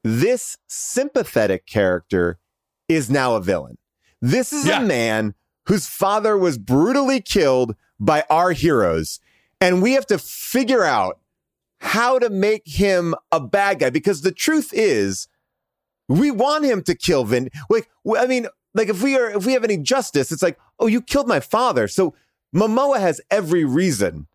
[0.03, 2.39] This sympathetic character
[2.87, 3.77] is now a villain.
[4.21, 4.81] This is Yeah.
[4.81, 5.33] a man
[5.65, 9.19] whose father was brutally killed by our heroes,
[9.61, 11.19] and we have to figure out
[11.79, 15.27] how to make him a bad guy because the truth is
[16.09, 17.49] we want him to kill Vin.
[17.69, 20.87] Like, I mean, like if we are, if we have any justice, it's like, oh,
[20.87, 21.87] you killed my father.
[21.87, 22.15] So
[22.55, 24.27] Momoa has every reason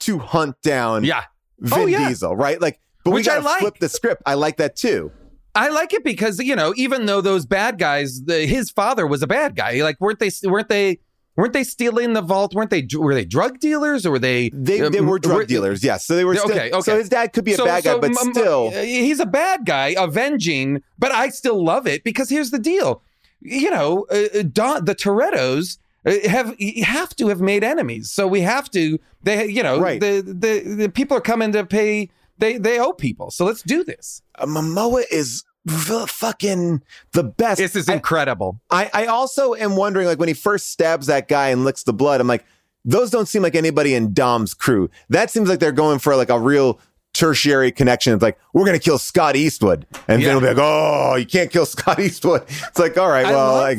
[0.00, 1.24] to hunt down Yeah,
[1.58, 2.08] Vin Oh, yeah.
[2.08, 2.60] Diesel, right?
[2.60, 3.60] Like, but Which we I gotta like.
[3.60, 4.22] flip the script.
[4.26, 5.10] I like that too.
[5.54, 9.22] I like it because you know, even though those bad guys, the, his father was
[9.22, 9.82] a bad guy.
[9.82, 10.30] Like, weren't they?
[10.44, 11.00] Weren't they?
[11.40, 12.54] Weren't they stealing the vault?
[12.54, 12.86] Weren't they?
[12.94, 14.50] Were they drug dealers or were they?
[14.50, 16.06] They, uh, they were drug were- dealers, yes.
[16.06, 16.80] So they were still, Okay, okay.
[16.82, 19.26] So his dad could be a So- bad guy, so but still, uh, he's a
[19.26, 20.82] bad guy, avenging.
[20.98, 23.02] But I still love it because here's the deal.
[23.40, 28.42] You know, uh, Don, the Torettos uh, have have to have made enemies, so we
[28.42, 28.98] have to.
[29.22, 29.98] They, you know, Right.
[30.00, 32.10] the, the the people are coming to pay.
[32.36, 34.20] They they owe people, so let's do this.
[34.38, 36.82] uh, Momoa is the fucking
[37.12, 37.58] the best.
[37.58, 38.60] This is incredible.
[38.70, 41.92] I, I also am wondering, like, when he first stabs that guy and licks the
[41.92, 42.44] blood, I'm like,
[42.84, 44.88] those don't seem like anybody in Dom's crew.
[45.10, 46.80] That seems like they're going for like a real
[47.12, 48.14] tertiary connection.
[48.14, 49.86] It's like, we're going to kill Scott Eastwood.
[50.08, 50.28] And Yeah.
[50.28, 52.42] then we'll be like, oh, you can't kill Scott Eastwood.
[52.48, 53.62] It's like, all right, I well, love-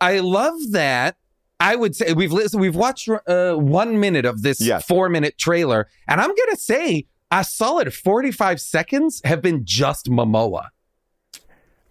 [0.00, 1.16] I love that.
[1.60, 4.86] I would say we've listened, we've watched uh, one minute of this Yes.
[4.86, 10.68] four minute trailer, and I'm gonna say a solid 45 seconds have been just Momoa.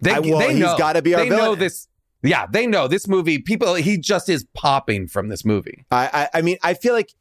[0.01, 0.77] They, I- well, they he's know.
[0.77, 1.59] gotta be our They know villain.
[1.59, 1.87] this.
[2.23, 3.39] Yeah, they know this movie.
[3.39, 5.85] People, he just is popping from this movie.
[5.91, 7.13] I, I, I mean, I feel like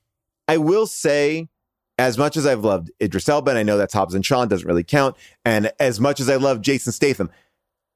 [0.49, 1.49] I will say,
[1.99, 4.67] as much as I've loved Idris Elba, and I know that's Hobbs and Shaw doesn't
[4.67, 7.31] really count, and as much as I love Jason Statham,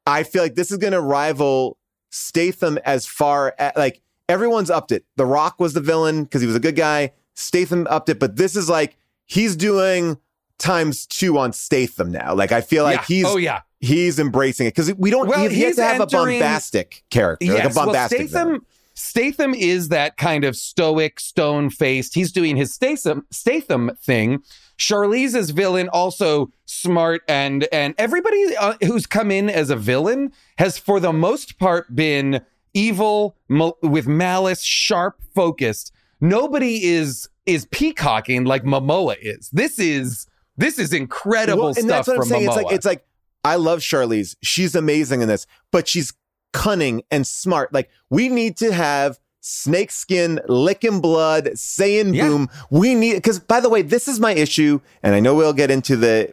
[0.07, 1.79] I feel like this is going to rival
[2.11, 5.05] Statham as far as like everyone's upped it.
[5.17, 7.13] The Rock was the villain because he was a good guy.
[7.35, 10.19] Statham upped it, but this is like he's doing
[10.59, 12.35] times two on Statham now.
[12.35, 13.01] Like I feel like Yeah.
[13.01, 15.83] Oh, he's oh yeah, he's embracing it because we don't Well, he, he has to
[15.83, 18.19] have entering- a bombastic character, like a bombastic.
[18.19, 18.29] Well.
[18.29, 22.15] Statham, Statham is that kind of stoic, stone faced.
[22.15, 24.43] He's doing his Statham Statham thing.
[24.79, 30.79] Charlize's villain also smart and and everybody uh, who's come in as a villain has
[30.79, 32.41] for the most part been
[32.73, 35.93] evil mal- with malice, sharp, focused.
[36.21, 39.51] Nobody is is peacocking like Momoa is.
[39.51, 40.27] This is
[40.57, 42.45] this is incredible Well, stuff and that's what I'm from saying.
[42.47, 42.63] It's Momoa.
[42.65, 43.05] like it's like
[43.45, 44.37] I love Charlize.
[44.43, 46.13] She's amazing in this, but she's
[46.53, 47.73] cunning and smart.
[47.73, 52.29] Like we need to have snakeskin licking blood saying Yeah.
[52.29, 52.49] boom.
[52.71, 55.71] We need because by the way, this is my issue, and I know we'll get
[55.71, 56.33] into the.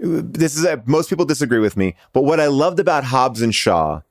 [0.00, 4.02] This is most people disagree with me, but what I loved about Hobbs and Shaw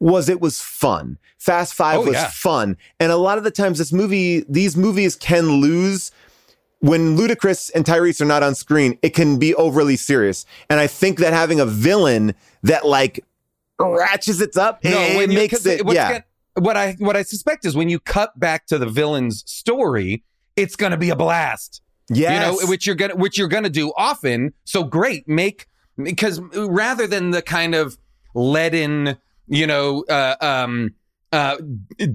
[0.00, 1.18] was it was fun.
[1.38, 2.30] Fast Five Oh, was yeah.
[2.30, 6.10] fun, and a lot of the times this movie, these movies can lose
[6.84, 10.44] when Ludacris and Tyrese are not on screen, it can be overly serious.
[10.68, 13.24] And I think that having a villain that like
[13.80, 16.08] ratchets it up, no, it you- makes it, yeah.
[16.12, 16.24] gonna-
[16.56, 20.22] what I what I suspect is when you cut back to the villain's story,
[20.56, 21.80] it's going to be a blast.
[22.10, 22.32] yes.
[22.32, 24.52] You know, which you're gonna which you're gonna do often.
[24.64, 25.66] So great, make
[26.00, 27.96] because rather than the kind of
[28.34, 29.16] leaden,
[29.48, 30.90] you know, uh, um,
[31.34, 31.56] uh,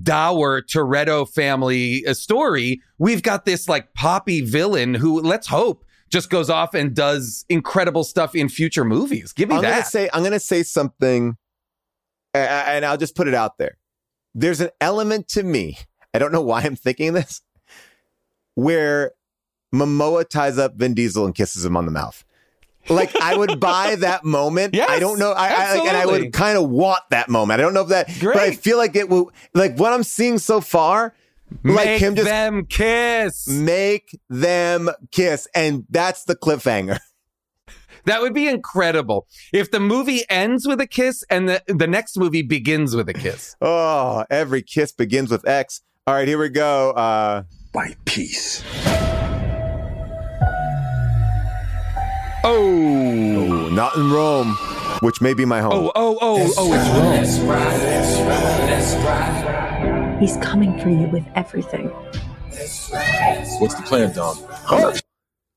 [0.02, 6.30] dour Toretto family uh, story, we've got this like poppy villain who, let's hope, just
[6.30, 9.34] goes off and does incredible stuff in future movies.
[9.34, 9.88] Give me I'm gonna that.
[9.88, 11.36] say I'm gonna say something,
[12.34, 13.78] and I'll just put it out there.
[14.34, 15.78] There's an element to me.
[16.14, 17.42] I don't know why I'm thinking this,
[18.56, 19.12] where
[19.76, 22.24] Momoa ties up Vin Diesel and kisses him on the mouth.
[22.90, 24.74] Like I would buy that moment.
[24.74, 25.32] Yes, I don't know.
[25.32, 27.60] I, I like, and I would kind of want that moment.
[27.60, 28.34] I don't know if that, Great.
[28.34, 29.32] but I feel like it will.
[29.54, 31.14] Like what I'm seeing so far,
[31.64, 33.48] like Make him just them kiss.
[33.48, 36.98] make them kiss, and that's the cliffhanger.
[38.06, 42.18] That would be incredible if the movie ends with a kiss and the, the next
[42.18, 43.56] movie begins with a kiss.
[43.62, 45.82] Oh, every kiss begins with X.
[46.08, 46.92] All right, here we go.
[46.92, 48.64] Uh, by peace.
[52.44, 54.56] Oh, oh, not in Rome,
[55.02, 55.74] which may be my home.
[55.74, 57.10] oh, oh, oh, oh, it's Rome.
[57.10, 60.18] Let's ride, let's ride.
[60.20, 61.88] He's coming for you with everything.
[61.90, 64.38] What's the plan, Dom?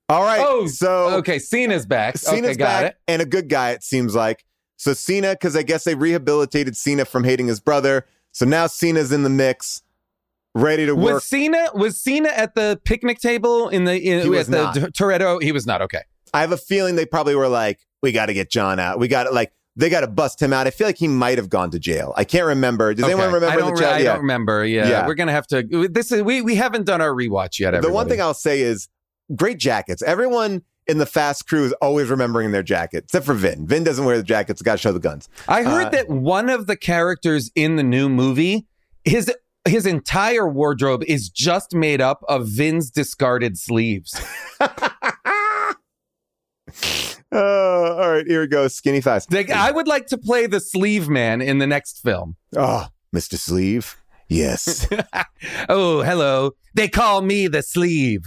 [0.09, 0.41] All right.
[0.45, 2.19] Oh, so okay, Cena's back.
[2.19, 2.97] Cena's okay, got back it.
[3.09, 4.45] and a good guy, it seems like.
[4.77, 8.07] So Cena, because I guess they rehabilitated Cena from hating his brother.
[8.33, 9.83] So now Cena's in the mix,
[10.55, 11.15] ready to work.
[11.15, 14.81] Was Cena was Cena at the picnic table in the in, He was at the
[14.81, 14.93] not.
[14.93, 15.43] Toretto?
[15.43, 16.03] He was not okay.
[16.35, 18.99] I have a feeling they probably were like, we got to get John out.
[18.99, 20.67] We got to like, they got to bust him out.
[20.67, 22.13] I feel like he might have gone to jail.
[22.17, 22.93] I can't remember.
[22.95, 23.95] Does anyone remember I don't, the re- chat?
[23.95, 24.05] I Yeah.
[24.13, 24.65] don't remember.
[24.67, 24.89] Yeah.
[24.89, 25.07] Yeah.
[25.07, 25.89] we're gonna have to.
[25.89, 27.81] This is we we haven't done our rewatch yet.
[27.81, 28.89] The one thing I'll say is
[29.35, 30.03] great jackets.
[30.03, 33.67] Everyone in the fast crew is always remembering their jacket, except for Vin.
[33.67, 34.61] Vin doesn't wear the jackets.
[34.63, 35.29] Got to show the guns.
[35.49, 38.67] I heard Uh, that one of the characters in the new movie,
[39.05, 39.33] his
[39.67, 44.21] his entire wardrobe is just made up of Vin's discarded sleeves.
[47.33, 48.69] Oh, all right, here we go.
[48.69, 49.27] Skinny thighs.
[49.31, 52.37] Like, I would like to play the sleeve man in the next film.
[52.57, 53.37] Ah, oh, Mr.
[53.39, 53.97] Sleeve.
[54.29, 54.89] Yes.
[55.69, 56.53] Oh, hello.
[56.75, 58.23] They call me the sleeve.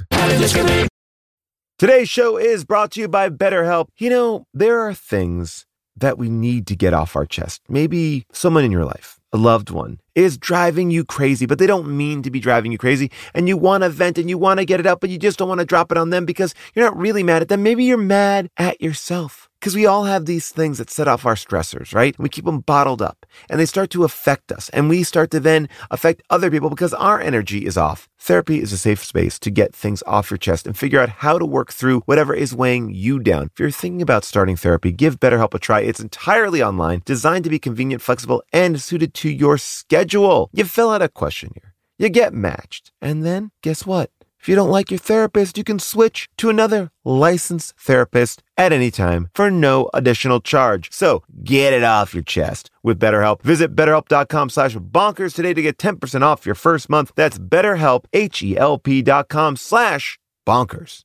[1.77, 3.87] Today's show is brought to you by BetterHelp.
[3.97, 7.61] You know, there are things that we need to get off our chest.
[7.69, 11.95] Maybe someone in your life, a loved one, is driving you crazy, but they don't
[11.95, 13.11] mean to be driving you crazy.
[13.33, 15.37] And you want to vent and you want to get it out, but you just
[15.37, 17.61] don't want to drop it on them because you're not really mad at them.
[17.61, 19.49] Maybe you're mad at yourself.
[19.65, 22.15] Because we all have these things that set off our stressors, right?
[22.19, 24.69] We keep them bottled up and they start to affect us.
[24.69, 28.07] And we start to then affect other people because our energy is off.
[28.19, 31.39] Therapy is a safe space to get things off your chest and figure out how
[31.39, 33.49] to work through whatever is weighing you down.
[33.53, 35.79] If you're thinking about starting therapy, give BetterHelp a try.
[35.79, 40.51] It's entirely online, designed to be convenient, flexible, and suited to your schedule.
[40.53, 44.11] You fill out a questionnaire, you get matched, and then guess what?
[44.45, 48.91] If you don't like your therapist, you can switch to another licensed therapist at any
[48.91, 50.89] time for no additional charge.
[50.91, 53.41] So get it off your chest with BetterHelp.
[53.41, 57.11] Visit betterhelp.com slash bonkers today to get 10% off your first month.
[57.15, 61.01] That's betterhelp, H-E-L-P dot com slash bonkers.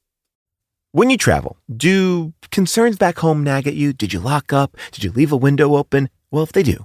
[0.93, 3.95] When you travel, do concerns back home nag at you?
[3.95, 4.77] Did you lock up?
[4.93, 6.11] Did you leave a window open?
[6.31, 6.85] Well, if they do,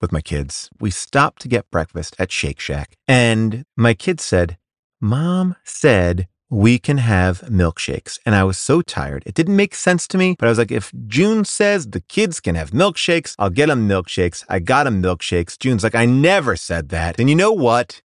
[0.00, 0.70] with my kids.
[0.80, 4.58] We stopped to get breakfast at Shake Shack, and my kids said,
[5.00, 8.18] Mom said we can have milkshakes.
[8.26, 9.22] And I was so tired.
[9.24, 12.40] It didn't make sense to me, but I was like, if June says the kids
[12.40, 14.44] can have milkshakes, I'll get them milkshakes.
[14.48, 15.56] I got them milkshakes.
[15.56, 17.20] June's like, I never said that.
[17.20, 18.02] And you know what?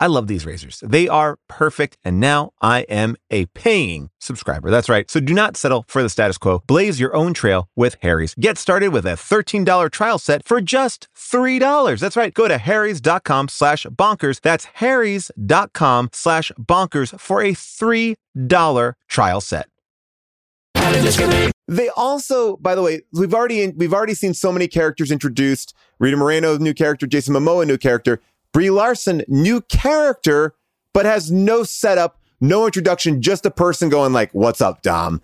[0.00, 0.82] I love these razors.
[0.84, 4.70] They are perfect, and now I am a paying subscriber.
[4.70, 5.10] That's right.
[5.10, 6.62] So do not settle for the status quo.
[6.66, 8.34] Blaze your own trail with Harry's.
[8.34, 12.00] Get started with a $13 trial set for just $3.
[12.00, 12.32] That's right.
[12.32, 14.40] Go to harrys.com slash bonkers.
[14.40, 19.68] That's harrys.com slash bonkers for a $3 trial set.
[21.68, 25.72] They also, by the way, we've already we've already seen so many characters introduced.
[26.00, 27.06] Rita Moreno, new character.
[27.06, 28.20] Jason Momoa, new character.
[28.52, 30.54] Brie Larson, new character,
[30.92, 35.20] but has no setup, no introduction, just a person going like, "What's up, Dom?"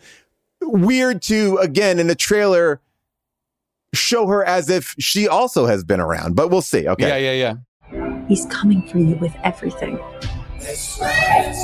[0.60, 2.80] Weird to again in the trailer
[3.94, 6.86] show her as if she also has been around, but we'll see.
[6.86, 7.08] Okay.
[7.08, 7.54] Yeah, yeah,
[7.92, 8.26] yeah.
[8.28, 9.98] He's coming for you with everything.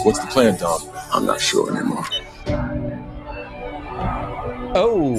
[0.05, 0.81] What's the plan, Dom?
[1.13, 2.05] I'm not sure anymore.
[4.75, 5.13] Oh,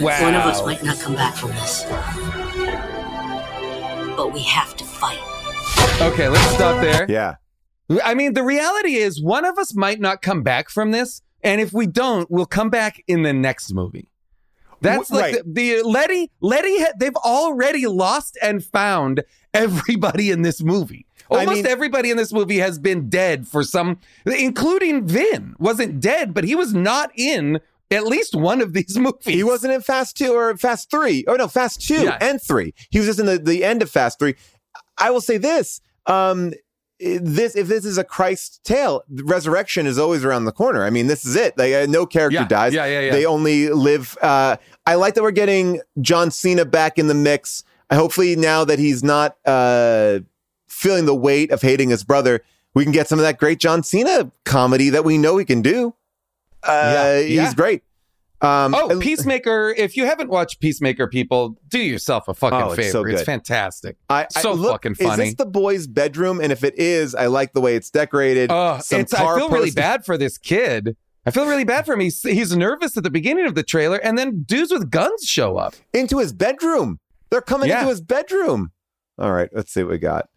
[0.00, 0.22] wow.
[0.22, 1.84] One of us might not come back from this.
[4.16, 5.20] But we have to fight.
[6.00, 7.06] Okay, let's stop there.
[7.08, 7.36] Yeah.
[8.04, 11.22] I mean, the reality is one of us might not come back from this.
[11.42, 14.08] And if we don't, we'll come back in the next movie.
[14.80, 15.44] That's like right.
[15.46, 19.22] the, the Letty, Letty, ha- they've already lost and found
[19.54, 21.06] everybody in this movie.
[21.30, 26.00] I Almost mean- everybody in this movie has been dead for some, including Vin wasn't
[26.00, 29.24] dead, but he was not in at least one of these movies.
[29.24, 31.24] He wasn't in Fast Two or Fast Three.
[31.28, 32.18] Oh no, Fast Two Yeah.
[32.20, 32.74] and Three.
[32.90, 34.34] He was just in the, the end of Fast Three.
[34.98, 36.52] I will say this: um,
[37.00, 40.84] this if this is a Christ tale, resurrection is always around the corner.
[40.84, 41.56] I mean, this is it.
[41.58, 42.72] Like, uh, no character Yeah, dies.
[42.74, 43.12] yeah, yeah, yeah.
[43.12, 44.16] They only live.
[44.22, 47.64] Uh, I like that we're getting John Cena back in the mix.
[47.92, 50.20] Hopefully, now that he's not uh,
[50.68, 52.42] feeling the weight of hating his brother,
[52.74, 55.62] we can get some of that great John Cena comedy that we know he can
[55.62, 55.94] do.
[56.62, 57.82] Uh, Yeah, he's great.
[58.44, 59.74] Um, Oh, and- Peacemaker!
[59.76, 62.90] If you haven't watched Peacemaker, people, do yourself a fucking Oh, it's favor.
[62.90, 63.96] so it's fantastic.
[64.10, 66.40] I, I- so look, fucking Is this the boys' bedroom?
[66.40, 68.50] And if it is, I like the way it's decorated.
[68.50, 70.96] Uh, Some it's, I car feel really bad for this kid.
[71.26, 72.00] I feel really bad for him.
[72.00, 75.56] He's, he's nervous at the beginning of the trailer, and then dudes with guns show
[75.56, 75.74] up.
[75.94, 77.00] into his bedroom.
[77.30, 77.78] They're coming Yeah.
[77.78, 78.72] into his bedroom.
[79.18, 80.28] All right, let's see what we got.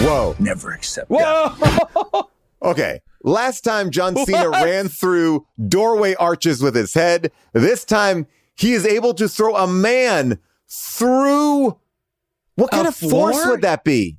[0.00, 0.34] Whoa.
[0.38, 2.28] Never accept Whoa!
[2.62, 3.00] Okay.
[3.22, 7.32] Last time John Cena ran through doorway arches with his head.
[7.52, 10.38] This time he is able to throw a man
[10.68, 11.78] through.
[12.56, 14.18] What kind A of force would that be?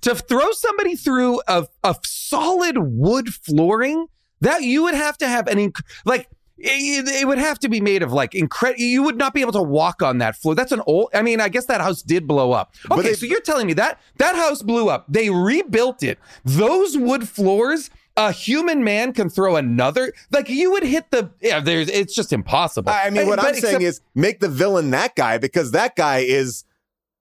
[0.00, 4.06] to throw somebody through a, a solid wood flooring,
[4.40, 6.28] that you would have to have an inc- like.
[6.64, 8.80] It, it would have to be made of like incredible.
[8.80, 10.54] You would not be able to walk on that floor.
[10.54, 11.08] That's an old.
[11.12, 12.72] I mean, I guess that house did blow up.
[12.88, 15.06] Okay, they- so you're telling me that that house blew up.
[15.08, 16.20] They rebuilt it.
[16.44, 17.90] Those wood floors.
[18.16, 20.12] A human man can throw another.
[20.30, 21.30] Like you would hit the.
[21.40, 21.88] Yeah, there's.
[21.88, 22.90] It's just impossible.
[22.92, 25.96] I mean, what But I'm saying except- is make the villain that guy because that
[25.96, 26.64] guy is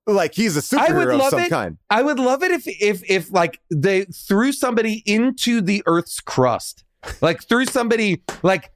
[0.06, 1.50] like he's a I would superhero of some it.
[1.50, 1.78] kind.
[1.90, 6.84] I would love it if if if like they threw somebody into the Earth's crust,
[7.22, 8.72] like threw somebody like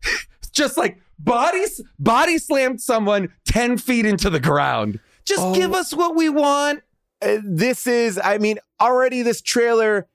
[0.54, 5.00] just like bodies body slammed someone ten feet into the ground.
[5.26, 5.54] Just Oh.
[5.56, 6.82] give us what we want.
[7.22, 10.08] Uh, this is, I mean, already this trailer.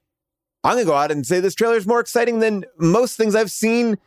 [0.65, 3.51] I'm gonna go out and say this trailer is more exciting than most things I've
[3.51, 3.99] seen.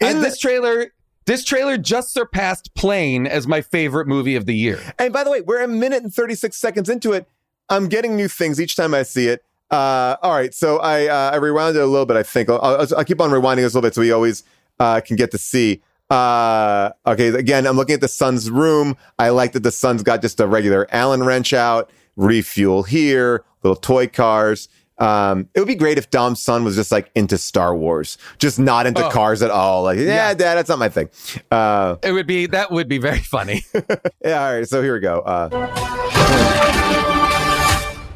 [0.00, 0.92] In the- this trailer,
[1.26, 4.80] this trailer just surpassed Plane as my favorite movie of the year.
[4.98, 7.26] and by the way, we're a minute and 36 seconds into it.
[7.68, 9.44] I'm getting new things each time I see it.
[9.70, 12.16] Uh, all right, so I uh, I rewound it a little bit.
[12.16, 14.42] I think I'll, I'll, I'll keep on rewinding this a little bit so we always
[14.80, 15.82] uh, can get to see.
[16.08, 18.96] Uh, okay, again, I'm looking at the son's room.
[19.18, 23.76] I like that the son's got just a regular Allen wrench out, refuel here, little
[23.76, 24.68] toy cars.
[24.98, 28.58] Um, it would be great if Dom's son was just like into Star Wars, just
[28.58, 29.10] not into Oh.
[29.10, 29.84] cars at all.
[29.84, 30.34] Like, yeah, Yeah.
[30.34, 31.08] dad, that's not my thing.
[31.50, 33.64] Uh, It would be that would be very funny.
[34.24, 35.20] yeah, all right, so here we go.
[35.20, 35.48] Uh,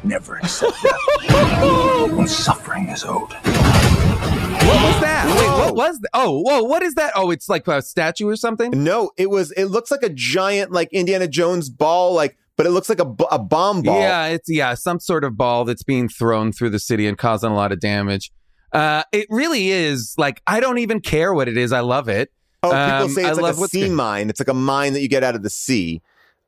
[0.05, 2.09] Never accept that.
[2.17, 3.31] when suffering is owed.
[3.31, 5.25] what was that?
[5.39, 6.09] Wait, what was that?
[6.13, 7.13] Oh, whoa, what is that?
[7.15, 8.83] Oh, it's like a statue or something.
[8.83, 9.51] No, it was.
[9.53, 13.15] It looks like a giant, like Indiana Jones ball, like, but it looks like a,
[13.31, 13.99] a bomb ball.
[13.99, 17.51] Yeah, it's yeah, some sort of ball that's being thrown through the city and causing
[17.51, 18.31] a lot of damage.
[18.71, 21.71] Uh, it really is like I don't even care what it is.
[21.71, 22.31] I love it.
[22.63, 24.29] Oh, people Um, say I it's like a sea mine.
[24.29, 26.01] It's like a mine that you get out of the sea,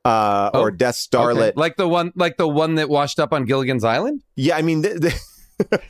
[0.05, 1.23] uh, Oh, or Death Okay.
[1.23, 1.53] Starlet.
[1.57, 4.23] like the one, like the one that washed up on Gilligan's Island.
[4.35, 5.13] Yeah, I mean, th- th-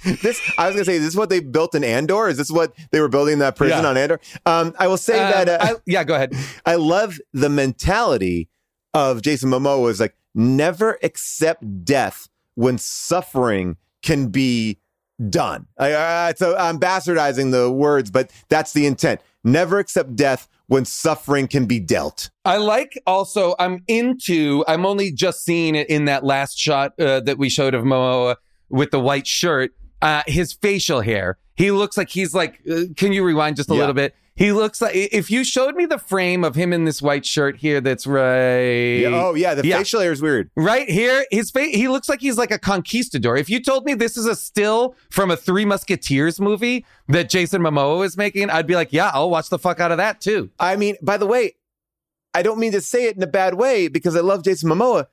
[0.21, 0.41] this.
[0.57, 2.27] I was gonna say, This is what they built in Andor?
[2.27, 3.89] Is this what they were building that prison Yeah.
[3.89, 4.19] on Andor?
[4.45, 5.49] Um, I will say Um, that.
[5.49, 6.33] Uh, I- yeah, go ahead.
[6.65, 8.49] I love the mentality
[8.95, 14.79] of Jason Momoa is like never accept death when suffering can be
[15.29, 15.67] done.
[15.77, 19.21] I, uh, so I'm bastardizing the words, but that's the intent.
[19.43, 22.29] Never accept death when suffering can be dealt.
[22.43, 27.19] I like also, I'm into, I'm only just seeing it in that last shot uh,
[27.21, 28.37] that we showed of Momoa
[28.69, 29.71] with the white shirt,
[30.01, 31.37] uh, his facial hair.
[31.55, 33.79] He looks like he's like, uh, can you rewind just a Yeah.
[33.79, 34.15] little bit?
[34.37, 37.55] He looks like, if you showed me the frame of him in this white shirt
[37.55, 38.99] here, that's right.
[38.99, 39.77] Yeah, oh yeah, the Yeah.
[39.77, 40.49] facial hair is weird.
[40.57, 43.37] Right here, his face, he looks like he's like a conquistador.
[43.37, 47.61] If you told me this is a still from a Three Musketeers movie that Jason
[47.61, 50.49] Momoa is making, I'd be like, yeah, I'll watch the fuck out of that too.
[50.59, 51.53] I mean, by the way,
[52.33, 55.05] I don't mean to say it in a bad way because I love Jason Momoa,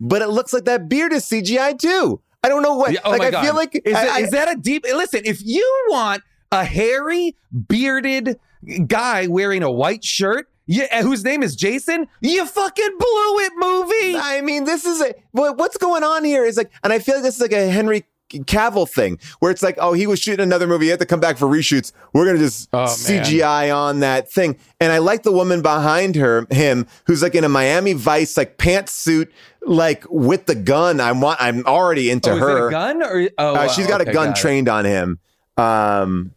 [0.00, 2.22] but it looks like that beard is CGI too.
[2.42, 2.92] I don't know what.
[2.92, 3.44] Yeah, oh like my I God.
[3.44, 4.84] feel like is, I- it- I- is that a deep?
[4.84, 7.36] Listen, if you want a hairy,
[7.68, 8.40] bearded
[8.86, 14.16] guy wearing a white shirt, yeah, whose name is Jason, you fucking blew it, movie.
[14.16, 17.16] I mean, this is a what, what's going on here is like, and I feel
[17.16, 20.44] like this is like a Henry Cavill thing where it's like, oh, he was shooting
[20.44, 21.90] another movie, he had to come back for reshoots.
[22.12, 22.84] We're gonna just Oh.
[22.84, 24.56] CGI on that thing.
[24.80, 28.56] And I like the woman behind her, him, who's like in a Miami Vice like
[28.56, 29.28] pantsuit,
[29.62, 31.00] like with the gun.
[31.00, 32.70] I'm I'm already into oh, is her.
[32.70, 35.18] gun or oh, Uh, she's got okay, a gun got trained on him.
[35.56, 36.32] Um,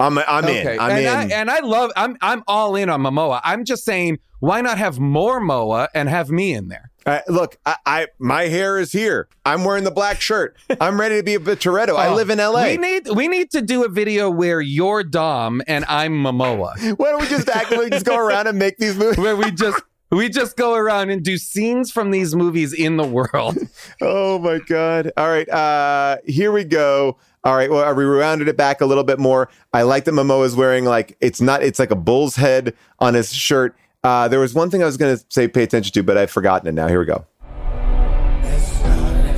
[0.00, 0.66] I'm I'm in.
[0.80, 1.06] I'm and in.
[1.32, 1.90] I, and I love.
[1.96, 3.40] I'm I'm all in on Momoa.
[3.42, 6.90] I'm just saying, why not have more Moa and have me in there?
[7.04, 9.28] Uh, look, I, I my hair is here.
[9.44, 10.56] I'm wearing the black shirt.
[10.80, 11.96] I'm ready to be a bit Toretto.
[11.96, 12.64] I Oh, live in LA.
[12.66, 17.10] We need we need to do a video where you're Dom and I'm Momoa, Why
[17.10, 19.18] don't we just actively just go around and make these movies?
[19.18, 19.80] where we just
[20.10, 23.56] we just go around and do scenes from these movies in the world.
[24.00, 25.10] Oh my god!
[25.16, 27.18] All right, uh, here we go.
[27.44, 29.48] All right, well, we rounded it back a little bit more.
[29.72, 33.14] I like that Momoa is wearing like it's not it's like a bull's head on
[33.14, 33.76] his shirt.
[34.04, 36.30] Uh, there was one thing I was going to say pay attention to, but I've
[36.30, 36.88] forgotten it now.
[36.88, 37.26] Here we go.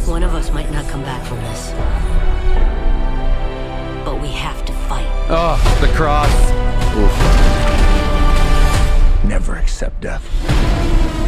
[0.07, 1.71] One of us might not come back from this.
[4.05, 5.07] But we have to fight.
[5.31, 6.29] Oh, the cross.
[9.25, 10.25] Never accept death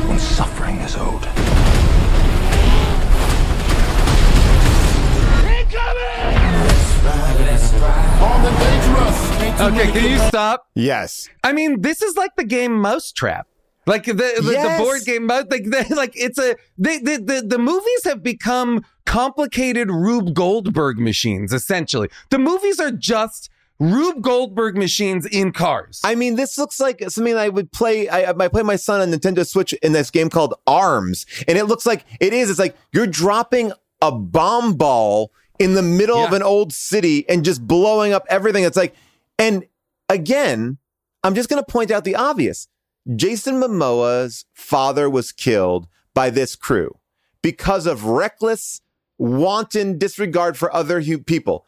[0.09, 1.25] when suffering is owed.
[9.61, 10.67] Okay, can you stop?
[10.75, 11.29] Yes.
[11.45, 13.47] I mean, this is like the game Mousetrap.
[13.87, 14.79] Like the the, Yes.
[14.79, 18.23] the board game, Mouse- like they, like it's a they, the the the movies have
[18.23, 21.53] become complicated Rube Goldberg machines.
[21.53, 23.51] Essentially, the movies are just
[23.81, 26.01] Rube Goldberg machines in cars.
[26.05, 28.09] I mean, this looks like something I would play.
[28.09, 31.65] I, I play my son on Nintendo Switch in this game called Arms, and it
[31.65, 32.51] looks like it is.
[32.51, 35.33] It's like you're dropping a bomb ball
[35.63, 38.65] in the middle of an old city and just blowing up everything.
[38.65, 38.95] It's like,
[39.39, 39.65] and
[40.09, 40.79] again,
[41.25, 42.69] I'm just going to point out the obvious.
[43.17, 46.99] Jason Momoa's father was killed by this crew
[47.43, 48.81] because of reckless,
[49.19, 51.67] wanton disregard for other hu- people.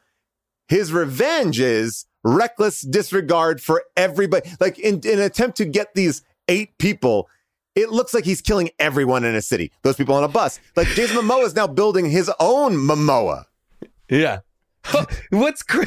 [0.68, 4.48] His revenge is reckless disregard for everybody.
[4.60, 7.28] Like in, in an attempt to get these eight people,
[7.74, 9.72] it looks like he's killing everyone in a city.
[9.82, 10.60] Those people on a bus.
[10.76, 13.46] Like Jason Momoa is now building his own Momoa.
[14.08, 14.40] Yeah.
[15.30, 15.86] What's cra-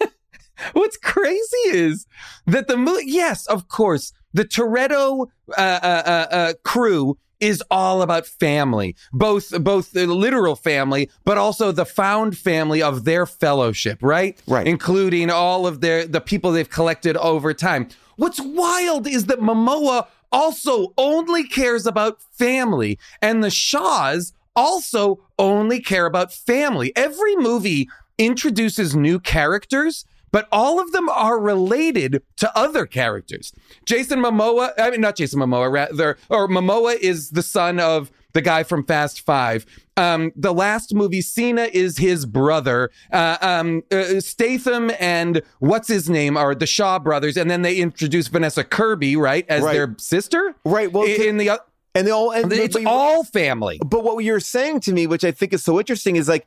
[0.72, 2.06] What's crazy is
[2.46, 3.04] that the movie.
[3.06, 5.26] Yes, of course, the Toretto
[5.56, 11.36] uh, uh, uh, uh, crew is all about family, both both the literal family, but
[11.36, 14.40] also the found family of their fellowship, right?
[14.46, 14.66] Right.
[14.66, 17.88] Including all of their the people they've collected over time.
[18.16, 25.80] What's wild is that Momoa also only cares about family, and the Shaws also only
[25.80, 26.92] care about family.
[26.96, 27.88] Every movie
[28.18, 33.52] introduces new characters, but all of them are related to other characters.
[33.84, 38.40] Jason Momoa, I mean, not Jason Momoa, rather, or Momoa is the son of the
[38.40, 39.66] guy from Fast Five.
[39.98, 42.90] Um, the last movie, Cena is his brother.
[43.12, 47.76] Uh, um, uh, Statham and what's his name are the Shaw brothers, and then they
[47.76, 49.74] introduce Vanessa Kirby, right, as Right.
[49.74, 50.54] their sister.
[50.64, 51.58] Right, well, in, in the uh,
[51.94, 53.78] And they all, and it's but all family.
[53.84, 56.46] But what you're saying to me, which I think is so interesting, is like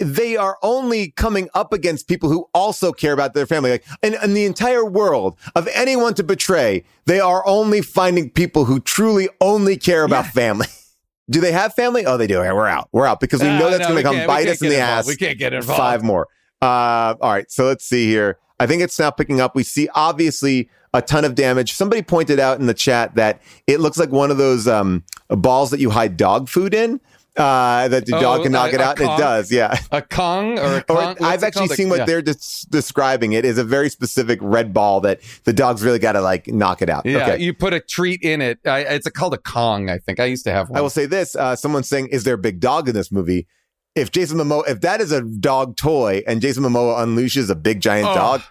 [0.00, 3.70] they are only coming up against people who also care about their family.
[3.70, 8.64] Like in, in the entire world of anyone to betray, they are only finding people
[8.64, 10.66] who truly only care about family.
[11.30, 12.04] Do they have family?
[12.04, 12.40] Oh, they do.
[12.40, 12.90] Okay, we're out.
[12.92, 14.74] We're out because we Uh, know that's no, going to come bite us in the
[14.74, 14.98] involved.
[14.98, 15.06] ass.
[15.06, 15.78] We can't get involved.
[15.78, 16.28] Five more.
[16.60, 17.50] Uh, all right.
[17.50, 18.36] So let's see here.
[18.60, 19.54] I think it's now picking up.
[19.56, 21.72] We see obviously a ton of damage.
[21.74, 25.70] Somebody pointed out in the chat that it looks like one of those um, balls
[25.72, 27.00] that you hide dog food in.
[27.36, 29.50] uh, that the Oh, dog can knock a- it out, and it does.
[29.50, 29.76] Yeah.
[29.90, 31.16] A Kong or a Kong?
[31.20, 32.04] I've actually seen what Yeah.
[32.04, 33.32] they're des- describing.
[33.32, 36.80] It is a very specific red ball that the dog's really got to like knock
[36.80, 37.04] it out.
[37.04, 37.42] Yeah, Okay.
[37.42, 38.60] you put a treat in it.
[38.64, 40.20] I, it's a, called a Kong, I think.
[40.20, 40.78] I used to have one.
[40.78, 43.48] I will say this: uh, someone's saying, "Is there a big dog in this movie?"
[43.96, 47.80] If Jason Momoa, if that is a dog toy, and Jason Momoa unleashes a big
[47.80, 48.14] giant Oh.
[48.14, 48.42] dog,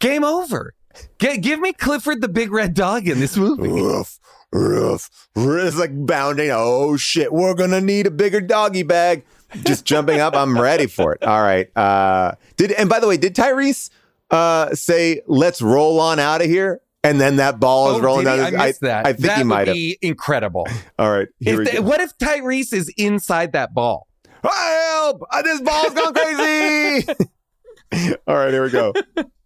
[0.00, 0.74] Game over.
[1.18, 3.68] G- give me Clifford the big red dog in this movie.
[3.68, 4.18] Roof,
[4.52, 5.68] roof, roof.
[5.68, 6.50] It's like bounding.
[6.52, 9.24] Oh shit, we're gonna need a bigger doggy bag.
[9.64, 10.34] Just jumping up.
[10.36, 11.22] I'm ready for it.
[11.22, 11.74] All right.
[11.76, 13.90] Uh, did and by the way, did Tyrese
[14.30, 16.80] uh, say let's roll on out of here?
[17.04, 18.38] And then that ball is Oh, rolling down.
[18.40, 19.06] his- I missed that.
[19.06, 19.74] I think that he might would have.
[19.74, 20.66] be incredible.
[20.98, 21.28] All right.
[21.38, 21.82] Here If we the- go.
[21.82, 24.08] what if Tyrese is inside that ball?
[24.42, 25.22] Help!
[25.30, 27.06] Uh, This ball's gone crazy.
[28.26, 28.50] All right.
[28.52, 28.92] Here we go.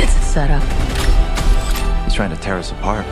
[0.00, 0.62] It's a setup.
[2.04, 3.06] He's trying to tear us apart.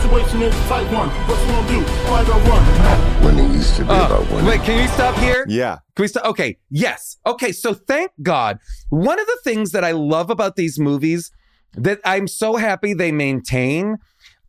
[0.00, 1.08] situation is type one.
[1.08, 1.80] What you gonna do?
[2.10, 3.24] Why go run?
[3.24, 4.46] Winning used to be Uh, about winning.
[4.46, 5.44] wait, can we stop here?
[5.48, 5.78] Yeah.
[5.96, 6.24] Can we stop?
[6.26, 6.58] Okay.
[6.70, 7.16] Yes.
[7.26, 7.52] Okay.
[7.52, 8.58] So thank God.
[8.90, 11.30] One of the things that I love about these movies
[11.74, 13.96] that I'm so happy they maintain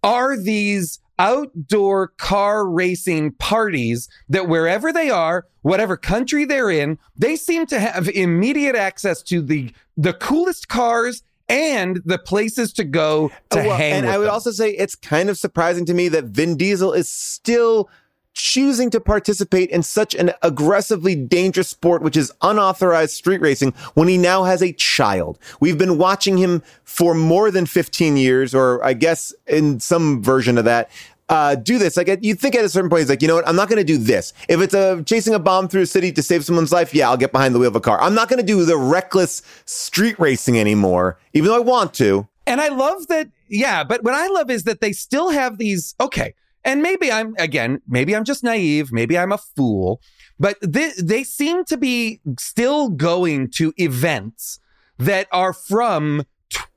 [0.03, 7.36] are these outdoor car racing parties that wherever they are, whatever country they're in, they
[7.36, 13.30] seem to have immediate access to the the coolest cars and the places to go
[13.51, 14.34] to Well, hang and I would them.
[14.34, 17.89] also say it's kind of surprising to me that Vin Diesel is still
[18.36, 24.07] choosing to participate in such an aggressively dangerous sport, which is unauthorized street racing, when
[24.07, 25.39] he now has a child.
[25.59, 30.57] We've been watching him for more than 15 years, or I guess in some version
[30.57, 30.91] of that.
[31.27, 31.97] Uh, do this.
[31.97, 33.47] Like you think at a certain point, he's like, you know what?
[33.47, 34.31] I'm not going to do this.
[34.47, 37.17] If it's a chasing a bomb through a city to save someone's life, yeah, I'll
[37.17, 37.99] get behind the wheel of a car.
[37.99, 42.27] I'm not going to do the reckless street racing anymore, even though I want to.
[42.45, 43.29] And I love that.
[43.47, 45.95] Yeah, but what I love is that they still have these.
[45.99, 46.36] Okay,
[46.66, 50.01] and maybe I'm again, maybe I'm just naive, maybe I'm a fool,
[50.39, 54.59] but they they seem to be still going to events
[54.97, 56.68] that are from tw-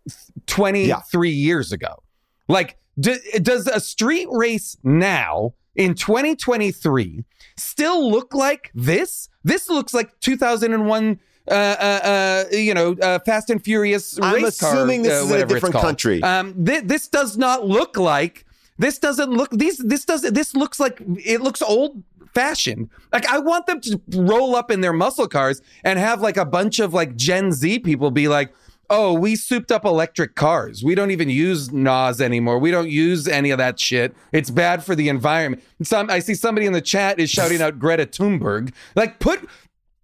[0.47, 2.03] 23 years ago.
[2.49, 7.25] Like, do, does a street race now in 2023
[7.57, 9.29] still look like this?
[9.45, 11.21] This looks like 2001.
[11.51, 15.25] Uh, uh, uh, you know, uh, Fast and Furious I'm race car, assuming this uh,
[15.25, 16.23] is in a different country.
[16.23, 18.45] Um, thi- this does not look like.
[18.79, 19.51] This doesn't look.
[19.51, 19.79] These.
[19.79, 21.01] This doesn't This looks like.
[21.25, 22.03] It looks old
[22.35, 22.89] fashioned.
[23.13, 26.45] Like I want them to roll up in their muscle cars and have like a
[26.45, 28.53] bunch of like Gen Z people be like.
[28.91, 30.83] Oh, we souped up electric cars.
[30.83, 32.59] We don't even use NOS anymore.
[32.59, 34.17] We don't use any of that shit.
[34.33, 35.63] It's bad for the environment.
[35.83, 38.73] Some I see somebody in the chat is shouting out Greta Thunberg.
[38.97, 39.47] Like put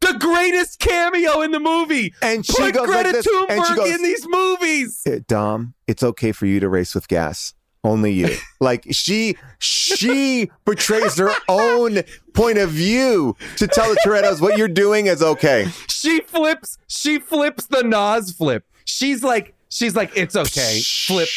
[0.00, 2.12] the greatest cameo in the movie.
[2.20, 5.00] And she put goes like Greta this, Thunberg and she goes- in these movies.
[5.06, 7.54] "Eh, Dom, it's okay for you to race with gas.
[7.84, 8.30] Only you.
[8.60, 12.00] like she she portrays her own
[12.32, 15.68] point of view to tell the Torettos what you're doing is okay.
[15.88, 16.78] She flips.
[16.88, 18.64] She flips the Nas flip.
[18.86, 19.54] She's like.
[19.68, 20.16] She's like.
[20.16, 20.80] It's okay.
[21.06, 21.28] Flip.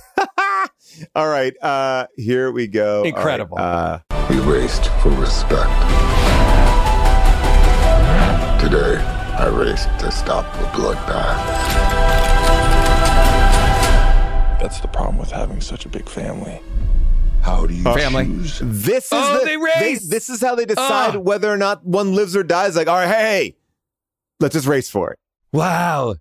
[1.15, 2.99] All right, uh here we go.
[2.99, 3.59] All right, Incredible.
[3.61, 4.01] uh
[4.31, 5.71] We raced for respect.
[8.61, 8.97] Today,
[9.39, 12.18] I raced to stop a bloodbath.
[14.69, 16.61] That's the problem with having such a big family.
[17.41, 18.27] How do you Family.
[18.27, 18.61] choose?
[18.63, 20.07] this is Oh, the, they race!
[20.07, 21.21] this is how they decide Oh.
[21.21, 22.77] whether or not one lives or dies.
[22.77, 23.57] Like, all right, hey,
[24.41, 25.19] let's just race for it.
[25.55, 26.17] Wow.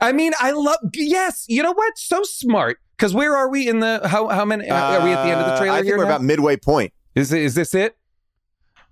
[0.00, 0.78] I mean, I love.
[0.94, 1.44] Yes.
[1.48, 1.98] You know what?
[1.98, 2.78] So smart.
[2.96, 4.00] Because where are we in the?
[4.04, 4.70] How how many?
[4.70, 5.98] are we at the end of the Uh, trailer I think here?
[5.98, 6.10] we're now?
[6.10, 6.92] about midway point.
[7.16, 7.96] Is it, is this it?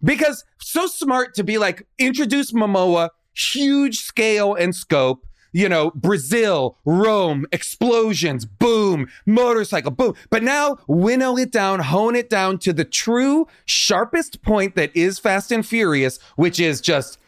[0.02, 5.24] Because so smart to be like introduce Momoa, huge scale and scope.
[5.52, 10.14] You know, Brazil, Rome, explosions, boom, motorcycle, boom.
[10.30, 15.18] But now winnow it down, hone it down to the true sharpest point that is
[15.18, 17.18] Fast and Furious, which is just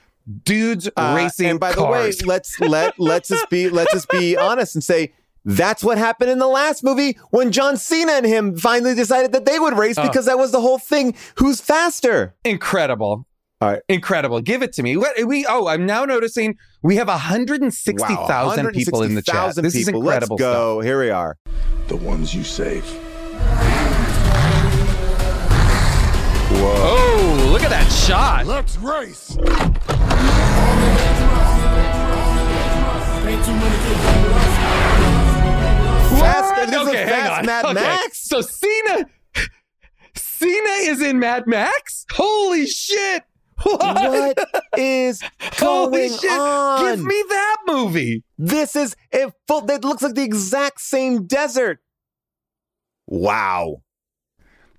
[0.44, 2.18] dudes Uh, racing and by cars.
[2.18, 5.12] the way, let's let let's just be let's just be honest and say
[5.44, 9.46] that's what happened in the last movie when John Cena and him finally decided that
[9.46, 10.02] they would race Oh.
[10.06, 11.14] because that was the whole thing.
[11.36, 12.34] Who's faster?
[12.44, 13.24] Incredible.
[13.60, 13.82] All right.
[13.88, 14.40] Incredible.
[14.40, 14.96] Give it to me.
[14.96, 19.34] What we oh, I'm now noticing we have 160,000 people in the chat.
[19.34, 20.00] 160,000 This is people.
[20.02, 20.80] incredible Let's go.
[20.80, 21.36] Here we are.
[21.88, 22.84] The ones you save.
[26.50, 26.74] Whoa.
[26.76, 28.46] Oh, look at that shot.
[28.46, 29.36] Let's race!
[36.18, 36.70] Fast, What?
[36.70, 37.46] this okay, hang Fast on.
[37.46, 37.74] Mad Okay.
[37.74, 38.28] Max.
[38.28, 39.06] So Cena
[40.14, 42.06] Cena is in Mad Max?
[42.12, 43.22] Holy shit.
[43.62, 43.80] What?
[43.82, 44.38] What
[44.78, 45.20] is
[45.54, 46.30] Holy going shit.
[46.30, 46.84] on?
[46.96, 48.22] Give me that movie.
[48.38, 49.32] This is it.
[49.46, 51.80] Full, it looks like the exact same desert.
[53.06, 53.82] Wow.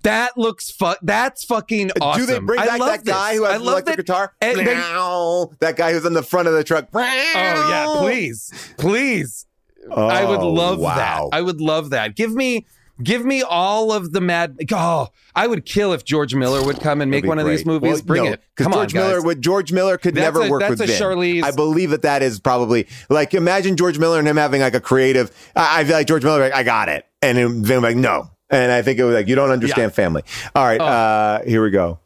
[0.02, 2.22] That looks fu- That's fucking awesome.
[2.26, 4.02] Do they bring I back love that guy who I has the love electric that-
[4.06, 4.32] guitar?
[4.40, 6.88] and they- that guy who's on the front of the truck.
[6.94, 9.46] Oh yeah, please, please.
[9.94, 10.94] I would Oh, love wow.
[11.30, 11.36] that.
[11.36, 12.14] I would love that.
[12.16, 12.66] Give me,
[13.02, 14.58] give me all of the mad.
[14.72, 17.94] Oh, I would kill if George Miller would come and make one of these movies.
[17.98, 18.42] Well, Bring no, it.
[18.56, 19.24] Come George on, Miller guys.
[19.24, 21.00] would George Miller could That's never a- work that's with a Vin.
[21.00, 24.74] Charlize- I believe that that is probably like imagine George Miller and him having like
[24.74, 25.30] a creative.
[25.56, 28.30] I, I feel like George Miller, like, I got it, and then Vin like no,
[28.50, 30.22] and I think it was like you don't understand family.
[30.54, 30.84] All right, Oh.
[30.86, 31.98] uh, here we go.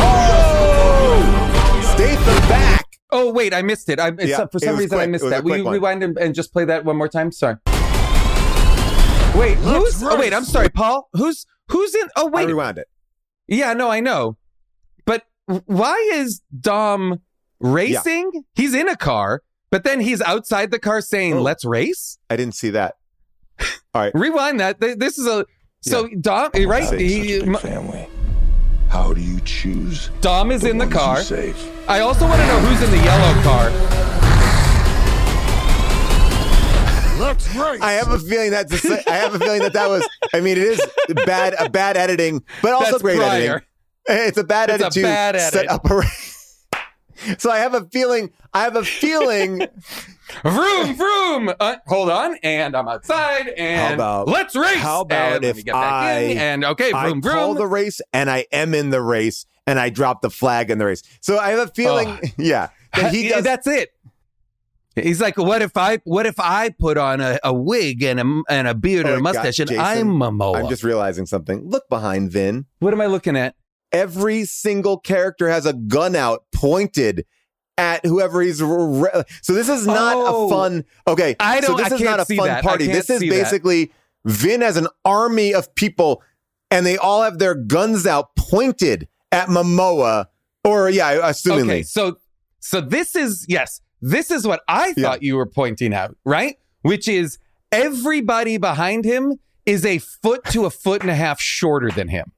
[0.00, 2.84] Oh, Statham back.
[3.10, 3.98] Oh wait, I missed it.
[3.98, 5.44] I, it's- Yeah, for some reason I missed It was a that.
[5.44, 5.72] Will you one.
[5.74, 7.32] rewind and, and just play that one more time?
[7.32, 7.56] Sorry.
[9.36, 10.02] Wait, who's?
[10.02, 11.08] Oh wait, I'm sorry, Paul.
[11.12, 12.08] Who's who's in?
[12.16, 12.42] Oh wait.
[12.42, 12.88] I wait, rewound it.
[13.46, 14.36] yeah, no, I know,
[15.04, 15.24] but
[15.66, 17.20] why is Dom
[17.60, 18.44] racing?
[18.54, 21.42] He's in a car, but then he's outside the car saying, Oh.
[21.42, 22.96] "Let's race." I didn't see that.
[23.94, 24.12] All right.
[24.14, 24.80] Rewind that.
[24.80, 25.46] This is a
[25.82, 26.88] so Dom, eh, right?
[26.88, 28.08] Save He, such a big family.
[28.88, 30.10] How do you choose?
[30.20, 31.20] Dom is in the car.
[31.22, 31.56] Save.
[31.88, 34.07] I also want to know who's in the yellow car.
[37.18, 37.80] Let's race.
[37.80, 38.84] I have a feeling that's.
[38.84, 40.08] A, I have a feeling that that was.
[40.32, 40.80] I mean, it is
[41.26, 43.30] bad, a bad editing, but also That's great prior.
[43.36, 43.62] editing.
[44.08, 45.70] It's a bad It's a edit bad set edit.
[45.70, 46.02] up a.
[47.38, 48.30] So I have a feeling.
[48.54, 49.66] I have a feeling.
[50.44, 51.52] Vroom, vroom.
[51.58, 54.76] Uh, hold on, and I'm outside, and about- let's race.
[54.76, 57.56] how about and if me get back in, I- and okay, I vroom, call vroom.
[57.56, 60.84] the race, and I am in the race, and I drop the flag in the
[60.84, 61.02] race.
[61.22, 62.08] So I have a feeling.
[62.08, 62.18] Oh.
[62.38, 63.42] Yeah, that he does.
[63.42, 63.90] That's it.
[65.02, 68.42] He's like, what if I, what if I put on a, a wig and a
[68.48, 70.56] and a beard Oh and a oh, God, mustache, and Jason, I'm Momoa?
[70.56, 71.68] I'm just realizing something.
[71.68, 72.66] Look behind Vin.
[72.80, 73.54] what am I looking at?
[73.92, 77.24] every single character has a gun out pointed
[77.78, 80.46] at whoever he's re- so this is not Oh.
[80.46, 82.62] a fun okay I don't- this I is not a fun that.
[82.64, 83.34] Party this is see that.
[83.34, 83.92] basically
[84.26, 86.22] vin as an army of people
[86.70, 90.26] and they all have their guns out pointed at momoa
[90.64, 92.18] or yeah assumingly Okay, so
[92.60, 95.02] so this is yes, this is what I Yeah.
[95.04, 96.56] thought you were pointing out, right?
[96.82, 97.38] Which is
[97.72, 99.36] everybody behind him
[99.66, 102.32] is a foot to a foot and a half shorter than him.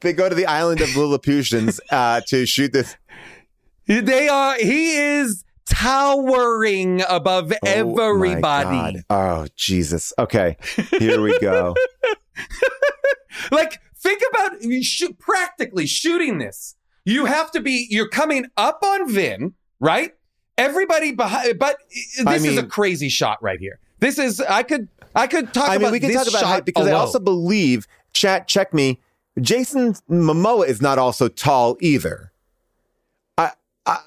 [0.00, 2.96] they go to the island of lilliputians uh, to shoot this
[3.86, 4.56] They are.
[4.56, 9.00] He is towering above Oh, everybody.
[9.10, 10.56] Oh jesus okay
[10.98, 11.74] here we go
[13.50, 16.76] Like, think about you shoot, practically shooting this.
[17.04, 17.86] You have to be.
[17.90, 20.12] You're coming up on Vin, right?
[20.56, 23.80] Everybody behind, but this I is a crazy shot right here.
[23.98, 24.40] This is.
[24.40, 24.88] I could.
[25.14, 25.92] I could talk I about.
[25.92, 29.00] mean, we this talk about shot height because I also believe, chat, check me,
[29.40, 32.32] Jason Momoa is not also tall either.
[33.36, 33.50] I,
[33.86, 34.00] I,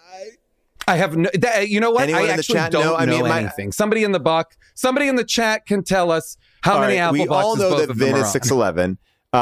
[0.87, 1.29] I have no.
[1.33, 2.03] That, you know what?
[2.03, 2.95] Anyone I actually don't know?
[2.95, 3.71] I know mean, my- anything.
[3.71, 4.55] Somebody in the buck.
[4.73, 7.85] Somebody in the chat can tell us how many right, apple we boxes all know
[7.85, 8.97] that Vin is six eleven.
[9.33, 9.37] Uh,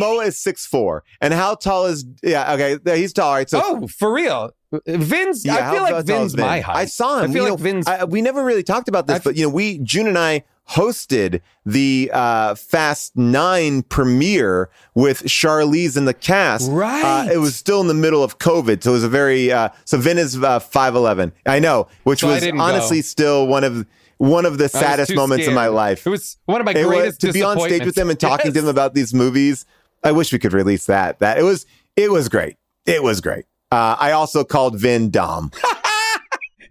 [0.00, 2.04] Momoa is six four, and how tall is?
[2.22, 3.28] Yeah, okay, he's tall.
[3.28, 4.50] All right, so oh, for real.
[4.86, 5.44] Vin's.
[5.44, 6.46] Yeah, I how feel like tall Vin's Vin?
[6.46, 6.76] my height.
[6.76, 7.30] I saw him.
[7.30, 7.86] I feel You like know, Vin's.
[7.86, 10.44] I, we never really talked about this, I've- but you know, we June and I
[10.70, 16.70] hosted the uh, Fast Nine premiere with Charlize in the cast.
[16.70, 17.26] Right.
[17.28, 19.50] Uh, it was still in the middle of COVID, so it was a very.
[19.50, 21.32] Uh, so Vin is five eleven.
[21.46, 23.02] I know, which So was honestly go.
[23.02, 23.86] still one of
[24.18, 26.06] one of the saddest moments in my life.
[26.06, 28.20] It was one of my It was- greatest to be on stage with them and
[28.20, 28.62] talking to Yes.
[28.62, 29.64] them about these movies.
[30.02, 31.18] I wish we could release that.
[31.18, 31.66] That it was.
[31.96, 32.56] It was great.
[32.86, 33.44] It was great.
[33.70, 35.50] Uh, I also called Vin Dom.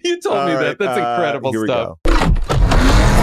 [0.02, 0.80] You told me All that.
[0.80, 1.98] That's uh, incredible here we stuff.
[2.06, 3.20] go.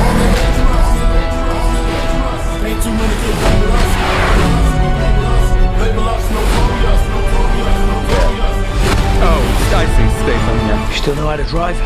[9.18, 10.56] Oh, I see Statham.
[10.68, 10.88] Yeah.
[10.90, 11.76] You still know how to drive?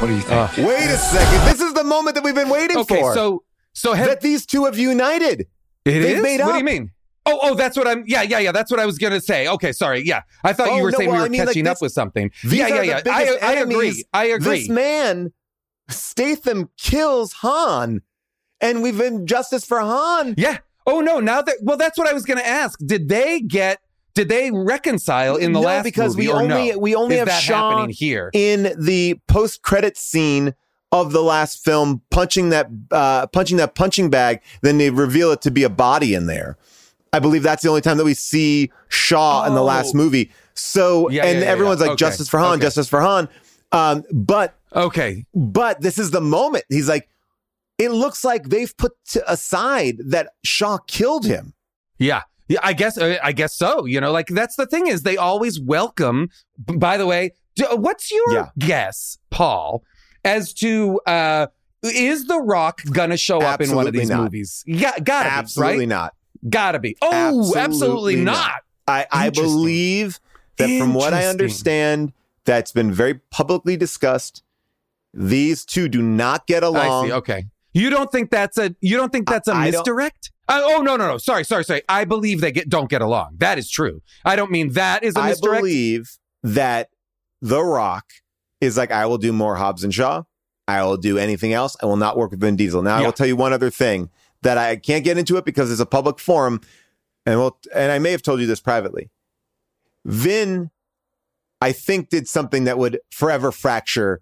[0.00, 0.56] What do you think?
[0.68, 1.44] Wait a second.
[1.46, 3.14] This is the moment that we've been waiting Okay, for.
[3.14, 3.42] so
[3.74, 5.46] so have, that these two have united.
[5.84, 6.22] It they've is?
[6.22, 6.90] made What do you mean?
[7.30, 8.04] Oh, oh, that's what I'm.
[8.06, 8.52] Yeah, yeah, yeah.
[8.52, 9.46] That's what I was gonna say.
[9.48, 10.02] Okay, sorry.
[10.06, 11.82] Yeah, I thought Oh, you were no, saying we were I mean, like catching up
[11.82, 12.30] with something.
[12.42, 13.00] Yeah, yeah, yeah.
[13.06, 14.04] I, I agree.
[14.14, 14.60] I agree.
[14.60, 15.32] This man,
[15.90, 18.00] Statham, kills Han,
[18.60, 20.34] and we've been justice for Han.
[20.38, 20.58] Yeah.
[20.86, 21.20] Oh no.
[21.20, 22.78] Now that well, that's what I was gonna ask.
[22.84, 23.80] Did they get?
[24.14, 26.78] Did they reconcile in the No, last because we only no?
[26.78, 28.30] we only Is have that Shaw happening here?
[28.32, 30.54] in the post credit scene
[30.92, 34.40] of the last film punching that uh, punching that punching bag.
[34.62, 36.56] Then they reveal it to be a body in there.
[37.12, 39.98] I believe that's the only time that we see Shaw in the last Oh.
[39.98, 40.30] movie.
[40.54, 41.96] So Yeah, and yeah, yeah, everyone's like Okay.
[41.96, 42.62] justice for Han, Okay.
[42.62, 43.28] justice for Han.
[43.72, 45.24] Um, but Okay.
[45.34, 46.64] But this is the moment.
[46.68, 47.08] He's like,
[47.78, 51.54] it looks like they've put to aside that Shaw killed him.
[51.98, 52.22] Yeah.
[52.48, 53.84] Yeah, I guess uh, I guess so.
[53.84, 56.28] You know, like that's the thing is they always welcome.
[56.58, 57.32] By the way,
[57.72, 59.82] what's your guess, Paul,
[60.28, 61.46] as to uh
[61.82, 64.24] is The Rock gonna show up in one of these not.
[64.24, 64.64] movies?
[64.66, 65.88] Yeah, gotta Absolutely be, right?
[65.88, 66.14] not.
[66.48, 66.96] Gotta be.
[67.02, 68.62] Oh, absolutely, not.
[68.86, 70.18] I, I believe
[70.56, 72.12] that from what I understand,
[72.44, 74.42] that's been very publicly discussed.
[75.14, 77.04] These two do not get along.
[77.04, 77.12] I see.
[77.12, 77.46] Okay.
[77.72, 80.32] You don't think that's a you don't think that's a I- I misdirect?
[80.48, 83.34] Uh, oh no no no sorry sorry sorry I believe they get don't get along
[83.36, 86.88] that is true I don't mean that is a I misdirect I believe that
[87.42, 88.06] The Rock
[88.60, 90.22] is like, I will do more Hobbs and Shaw.
[90.66, 91.76] I will do anything else.
[91.82, 92.82] I will not work with Vin Diesel.
[92.82, 94.10] Now, I will tell you one other thing
[94.42, 96.60] that I can't get into it because it's a public forum,
[97.24, 99.10] and we'll, and I may have told you this privately.
[100.04, 100.70] Vin,
[101.60, 104.20] I think, did something that would forever fracture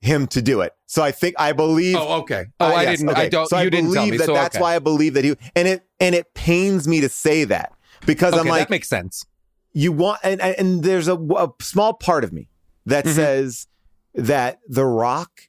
[0.00, 0.72] him to do it.
[0.86, 1.96] So I think I believe.
[1.96, 3.28] oh okay oh Ah, I yes, didn't I okay.
[3.30, 4.62] don't So you I didn't tell believe that so that's okay.
[4.62, 7.72] why I believe that he and it and it pains me to say that
[8.06, 9.26] because okay I'm like that makes sense
[9.72, 12.48] you want and and there's a, a small part of me
[12.86, 13.14] that Mhm.
[13.14, 13.66] says
[14.14, 15.42] that The Rock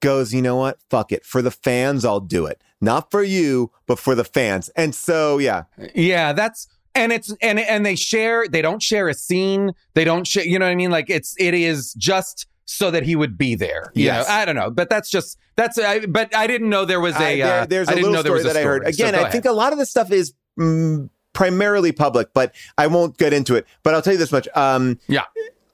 [0.00, 0.78] goes, you know what?
[0.90, 1.24] Fuck it.
[1.24, 2.62] For the fans, I'll do it.
[2.80, 4.68] Not for you, but for the fans.
[4.76, 5.64] And so, yeah,
[5.94, 10.26] yeah that's and it's and and they share they don't share a scene they don't
[10.26, 13.36] share you know what I mean like it's it is just so that he would
[13.36, 16.84] be there Yeah, I don't know but that's just that's I, but I didn't know
[16.86, 18.44] there was a I- there- uh, there's I a didn't little know there story was
[18.46, 18.82] a that I heard.
[18.82, 18.92] story.
[18.94, 19.32] So Again, go I ahead.
[19.32, 23.54] think a lot of this stuff is mm, primarily public, but I won't get into
[23.54, 23.66] it.
[23.82, 24.48] But I'll tell you this much.
[24.54, 25.24] Um, yeah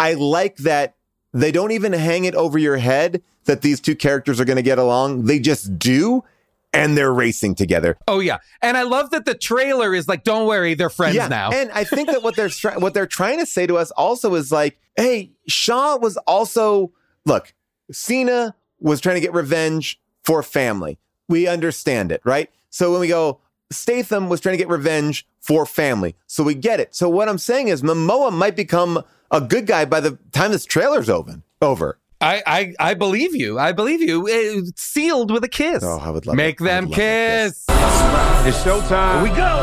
[0.01, 0.97] I like that
[1.35, 4.63] they don't even hang it over your head that these two characters are going to
[4.63, 5.25] get along.
[5.25, 6.25] They just do,
[6.73, 7.99] and they're racing together.
[8.09, 11.29] Oh yeah, and I love that the trailer is like, "Don't worry, they're friends yeah,
[11.29, 14.35] now." And I think that what they're what they're trying to say to us also
[14.35, 16.93] is like, hey, Shaw was also
[17.27, 17.53] look,
[17.91, 20.99] Cena was trying to get revenge for family.
[21.29, 22.51] We understand it, right?
[22.71, 26.17] So when we go, Statham was trying to get revenge for family.
[26.27, 26.95] So we get it.
[26.95, 29.03] So what I'm saying is Momoa might become
[29.35, 31.43] a good guy by the time this trailer's over.
[31.61, 31.99] Over.
[32.21, 33.59] I, I I believe you.
[33.59, 34.27] I believe you.
[34.29, 35.83] It's sealed with a kiss.
[35.85, 36.65] Oh, I would love Make it.
[36.65, 37.65] Them would love it, kiss.
[37.69, 39.15] It's showtime.
[39.15, 39.61] Here we go.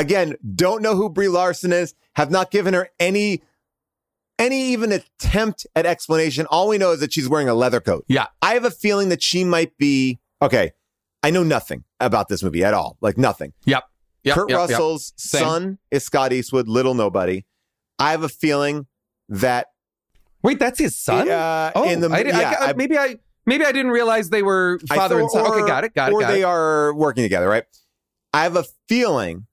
[0.00, 1.94] Again, don't know who Brie Larson is.
[2.16, 3.42] Have not given her any
[4.38, 6.46] any even attempt at explanation.
[6.46, 8.04] All we know is that she's wearing a leather coat.
[8.08, 8.26] Yeah.
[8.40, 10.72] I have a feeling that she might be okay.
[11.22, 12.96] I know nothing about this movie at all.
[13.00, 13.52] Like nothing.
[13.64, 13.84] Yep.
[14.24, 14.68] Yep, Kurt yep, yep.
[14.70, 15.40] Russell's Same.
[15.40, 17.44] son is Scott Eastwood, little nobody.
[17.98, 18.86] I have a feeling
[19.28, 19.66] that
[20.42, 21.28] Wait, that's his son.
[21.28, 24.42] Uh, oh, in the- I, yeah, I- I- maybe I maybe I didn't realize they
[24.44, 25.44] were father and son.
[25.46, 25.94] or- okay, got it.
[25.94, 26.14] Got it.
[26.14, 26.44] Or got they it.
[26.44, 27.64] are working together, right?
[28.32, 29.46] I have a feeling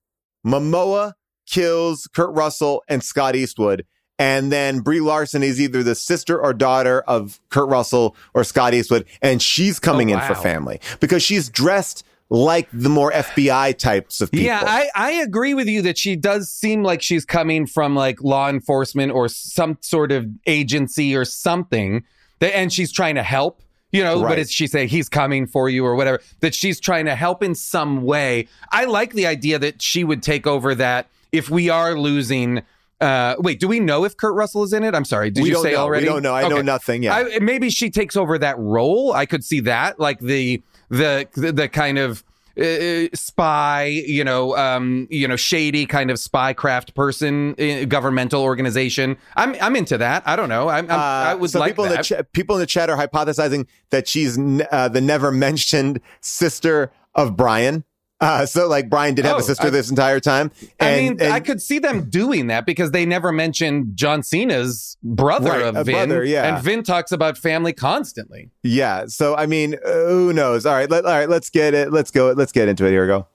[0.45, 1.13] Momoa
[1.47, 3.85] kills Kurt Russell and Scott Eastwood.
[4.17, 8.73] And then Brie Larson is either the sister or daughter of Kurt Russell or Scott
[8.73, 9.05] Eastwood.
[9.21, 14.19] And she's coming Oh, in for family because she's dressed like the more FBI types
[14.21, 14.45] of people.
[14.47, 18.21] Yeah, I, I agree with you that she does seem like she's coming from like
[18.21, 22.03] law enforcement or some sort of agency or something.
[22.39, 23.61] That, and she's trying to help,
[23.91, 24.29] you know, Right.
[24.29, 24.87] what does she say?
[24.87, 26.19] He's coming for you or whatever.
[26.41, 28.47] That she's trying to help in some way.
[28.71, 32.63] I like the idea that she would take over that if we are losing.
[32.99, 34.95] Uh, wait, do we know if Kurt Russell is in it?
[34.95, 35.29] I'm sorry.
[35.29, 35.79] Did we you say know.
[35.79, 36.05] already?
[36.05, 36.33] We don't know.
[36.33, 37.03] I know nothing.
[37.03, 37.13] Yeah.
[37.15, 39.13] I, maybe she takes over that role.
[39.13, 42.23] I could see that, like the the the, the kind of
[42.57, 48.41] uh, spy, you know, um, you know, shady kind of spy craft person, uh, governmental
[48.41, 49.17] organization.
[49.35, 50.23] I'm I'm into that.
[50.25, 50.69] I don't know.
[50.69, 52.89] I'm, I'm, I Uh, would so like people in the ch- people in the chat
[52.89, 57.83] are hypothesizing that she's n- uh, the never mentioned sister of Brian.
[58.25, 60.49] Uh, so like Brian did have Oh, a sister I- this entire time.
[60.79, 64.23] I And- mean, and- I could see them doing that because they never mentioned John
[64.23, 66.55] Cena's brother Right, of Vin, brother, yeah.
[66.55, 68.49] and Vin talks about family constantly.
[68.63, 69.05] yeah.
[69.07, 70.65] So I mean, who knows?
[70.65, 71.29] All right, let, all right.
[71.29, 71.91] Let's get it.
[71.93, 72.31] Let's go.
[72.31, 72.89] Let's get into it.
[72.91, 73.27] Here we go.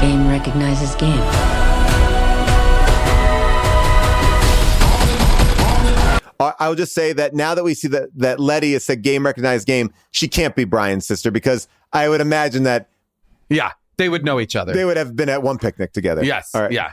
[0.00, 1.20] Game recognizes game.
[6.40, 9.24] I- I'll just say that now that we see that that Letty is a game
[9.24, 12.88] recognized game, she can't be Brian's sister because I would imagine that
[13.48, 14.72] Yeah, they would know each other.
[14.72, 16.24] they would have been at one picnic together.
[16.24, 16.50] yes.
[16.54, 16.72] All right.
[16.72, 16.92] Yeah.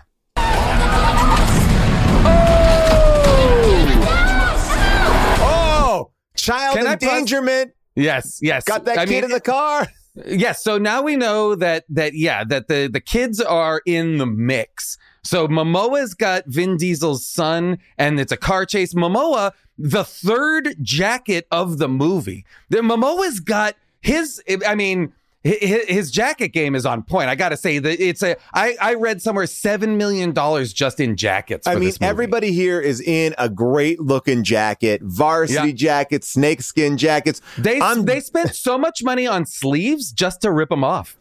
[5.43, 5.43] Oh!
[5.43, 7.73] oh, child Can I pause- endangerment.
[7.95, 8.39] Yes.
[8.41, 8.63] Yes.
[8.63, 9.87] Got that I kid mean, in the car.
[10.25, 10.63] Yes.
[10.63, 14.97] So now we know that that yeah that the the kids are in the mix.
[15.23, 18.93] So Momoa's got Vin Diesel's son, and it's a car chase.
[18.93, 22.45] Momoa, the third jacket of the movie.
[22.69, 24.41] The Momoa's got his.
[24.67, 25.13] I mean.
[25.43, 27.27] His, jacket game is on point.
[27.29, 28.35] I got to say that it's a.
[28.53, 31.65] I I read somewhere seven million dollars just in jackets.
[31.65, 35.73] For I mean, everybody here is in a great looking jacket, varsity Yeah.
[35.73, 37.41] jackets, snakeskin jackets.
[37.57, 41.17] they I'm- they spent so much money on sleeves just to rip them off.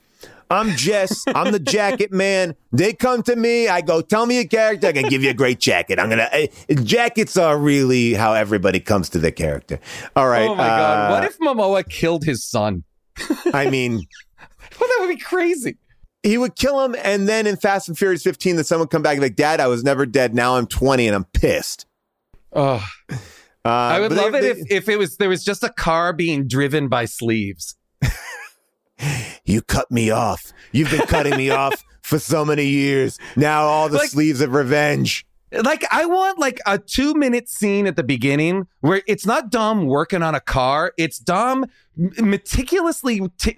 [0.50, 1.22] I'm Jess.
[1.28, 2.56] I'm the jacket man.
[2.72, 3.68] They come to me.
[3.68, 4.88] I go, tell me a character.
[4.88, 5.98] I can give you a great jacket.
[6.00, 6.28] I'm gonna.
[6.32, 6.46] Uh,
[6.82, 9.78] jackets are really how everybody comes to the character.
[10.16, 10.48] All right.
[10.48, 11.10] Oh my god!
[11.10, 12.82] uh, What if Momoa killed his son?
[13.54, 13.94] I mean,
[14.80, 15.76] Well, that would be crazy.
[16.22, 19.12] he would kill him, and then in Fast and Furious 15, that someone come back
[19.12, 20.34] and be like, Dad, I was never dead.
[20.34, 21.86] Now I'm 20 and I'm pissed.
[22.52, 23.16] Oh, Uh,
[23.68, 25.68] I would but they- love it they- if, if it was there was just a
[25.70, 27.76] car being driven by sleeves.
[29.44, 30.52] you cut me off.
[30.72, 33.18] You've been cutting me off for so many years.
[33.36, 35.26] Now all the Like- sleeves of revenge.
[35.52, 39.86] Like I want like a two minute scene at the beginning where it's not Dom
[39.86, 40.92] working on a car.
[40.96, 41.66] It's Dom
[41.96, 43.56] meticulously t-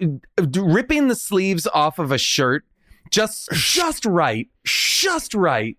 [0.56, 2.64] ripping the sleeves off of a shirt,
[3.10, 5.76] just just right, just right.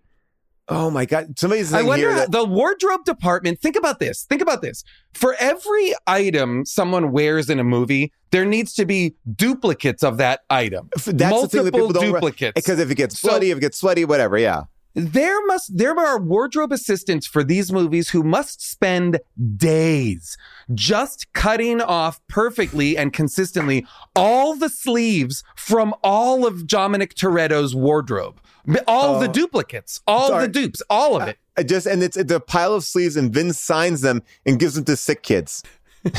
[0.68, 1.38] Oh my god!
[1.38, 3.60] Somebody's I wonder here that the wardrobe department.
[3.60, 4.24] Think about this.
[4.24, 4.82] Think about this.
[5.12, 10.40] For every item someone wears in a movie, there needs to be duplicates of that
[10.48, 10.88] item.
[10.92, 12.52] that's the thing that Multiple people don't duplicates.
[12.54, 14.38] because if it gets So- sweaty, if it gets sweaty, whatever.
[14.38, 14.62] Yeah.
[14.94, 19.18] There must there are wardrobe assistants for these movies who must spend
[19.56, 20.36] days
[20.72, 23.84] just cutting off perfectly and consistently
[24.14, 28.40] all the sleeves from all of Dominic Toretto's wardrobe.
[28.86, 29.32] All the Oh.
[29.32, 30.46] duplicates, all Sorry.
[30.46, 31.38] the dupes, all of it.
[31.56, 34.74] I just and it's it's a pile of sleeves, and Vin signs them and gives
[34.74, 35.62] them to sick kids.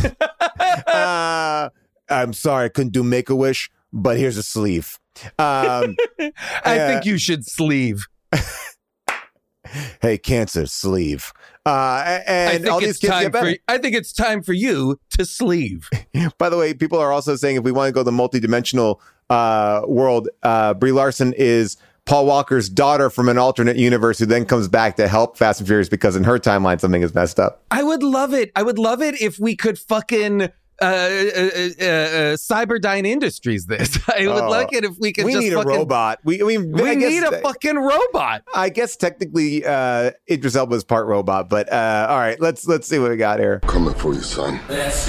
[0.87, 1.69] uh,
[2.09, 4.99] I'm sorry, I couldn't do Make a Wish, but here's a sleeve.
[5.39, 8.05] Um, I uh, think you should sleeve.
[10.01, 11.31] hey, cancer sleeve.
[11.65, 13.51] Uh, I and think all it's these kids time get better.
[13.51, 15.89] for I think it's time for you to sleeve.
[16.37, 18.99] By the way, people are also saying if we want to go the multidimensional
[19.29, 24.45] uh, world, uh, Brie Larson is Paul Walker's daughter from an alternate universe who then
[24.45, 27.63] comes back to help Fast and Furious because in her timeline something is messed up.
[27.71, 28.51] I would love it.
[28.55, 33.97] I would love it if we could fucking uh, uh, uh, uh, Cyberdyne Industries this.
[34.09, 34.49] I would Oh.
[34.49, 36.19] like it if we could we just need fucking, a robot.
[36.23, 38.43] We we, We I guess- need a fucking robot.
[38.53, 42.87] I guess technically uh, Idris Elba is part robot, but uh, all right, let's let's
[42.87, 43.59] see what we got here.
[43.61, 44.59] Coming for you, son.
[44.69, 45.07] Let's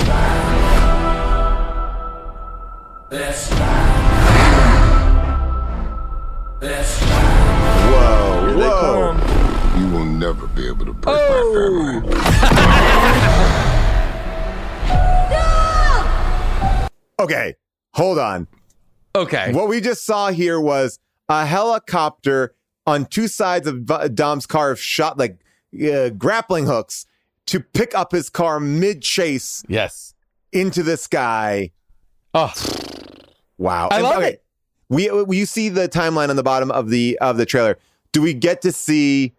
[3.11, 3.51] Let's
[6.61, 7.01] Let's
[7.87, 9.79] Whoa, whoa!
[9.79, 12.01] You will never be able to break Oh.
[12.03, 13.63] my family.
[17.19, 17.55] Okay,
[17.95, 18.47] hold on.
[19.15, 19.53] Okay.
[19.53, 20.99] What we just saw here was
[21.29, 22.55] a helicopter
[22.87, 25.39] on two sides of Dom's car shot like
[25.91, 27.07] uh, grappling hooks
[27.47, 30.15] to pick up his car mid chase Yes.
[30.53, 31.71] into the sky.
[32.35, 32.53] Oh,
[33.59, 33.89] Wow!
[33.91, 34.45] I love it.
[34.91, 37.79] We we you see the timeline on the bottom of the of the trailer.
[38.13, 39.33] Do we get to see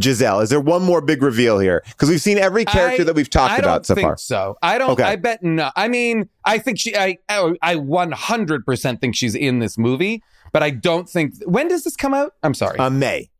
[0.00, 0.40] Giselle?
[0.40, 1.82] Is there one more big reveal here?
[1.88, 4.16] Because we've seen every character I- that we've talked I about don't so think far.
[4.16, 4.90] So I don't.
[4.92, 5.02] Okay.
[5.02, 5.70] I bet no.
[5.76, 6.96] I mean, I think she.
[6.96, 7.18] I.
[7.28, 11.34] I one hundred percent think she's in this movie, but I don't think.
[11.44, 12.34] When does this come out?
[12.42, 12.78] I'm sorry.
[12.78, 13.30] Uh, May.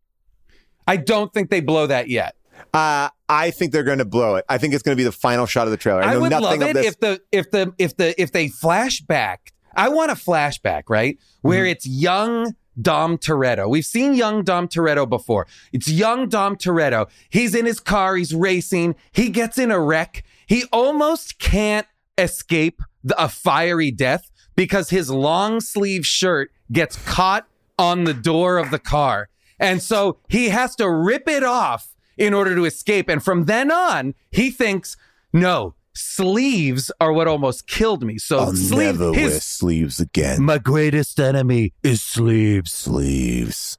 [0.87, 2.35] I don't think they blow that yet.
[2.75, 4.45] Uh, I think they're going to blow it.
[4.49, 6.03] I think it's going to be the final shot of the trailer.
[6.03, 6.87] I, I know would nothing love of it this.
[6.87, 9.53] if the if the if the if they flash back.
[9.75, 11.17] I want a flashback, right?
[11.41, 11.71] Where Mm-hmm.
[11.73, 13.69] it's young Dom Toretto.
[13.69, 15.47] We've seen young Dom Toretto before.
[15.73, 17.09] It's young Dom Toretto.
[17.29, 20.25] He's in his car, he's racing, he gets in a wreck.
[20.47, 21.87] He almost can't
[22.19, 27.47] escape the, a fiery death because his long sleeve shirt gets caught
[27.79, 29.29] on the door of the car.
[29.59, 33.09] And so he has to rip it off in order to escape.
[33.09, 34.97] And from then on, he thinks,
[35.33, 38.19] no, sleeves are what almost killed me.
[38.19, 40.43] So I'll sleeve, never wear his, sleeves again.
[40.43, 42.73] my greatest enemy is sleeves.
[42.73, 43.79] sleeves.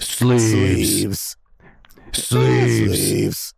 [0.00, 0.90] Sleeves.
[0.90, 1.36] Sleeves.
[2.12, 2.98] Sleeves.
[2.98, 3.54] Sleeves.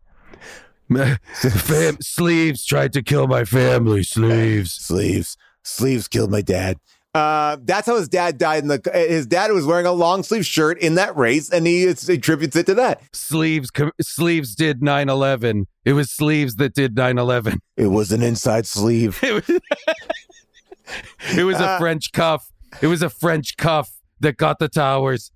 [0.91, 4.03] Fam- sleeves tried to kill my family.
[4.03, 4.73] Sleeves.
[4.73, 5.37] Sleeves.
[5.63, 6.79] Sleeves killed my dad.
[7.13, 8.63] Uh, that's how his dad died.
[8.63, 11.85] In the his dad was wearing a long sleeve shirt in that race, and he
[11.89, 13.03] attributes it to that.
[13.13, 13.71] Sleeves.
[13.71, 15.65] Com- sleeves did 9-11.
[15.85, 17.59] It was sleeves that did 9-11.
[17.77, 19.19] It was an inside sleeve.
[19.23, 19.61] It was,
[21.37, 22.53] it was a Uh, French cuff.
[22.81, 25.33] It was a French cuff that got the towers.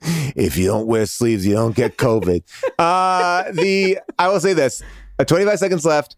[0.00, 2.42] if you don't wear sleeves, you don't get COVID.
[2.78, 4.82] uh, the I will say this:
[5.18, 6.16] uh, 25 seconds left.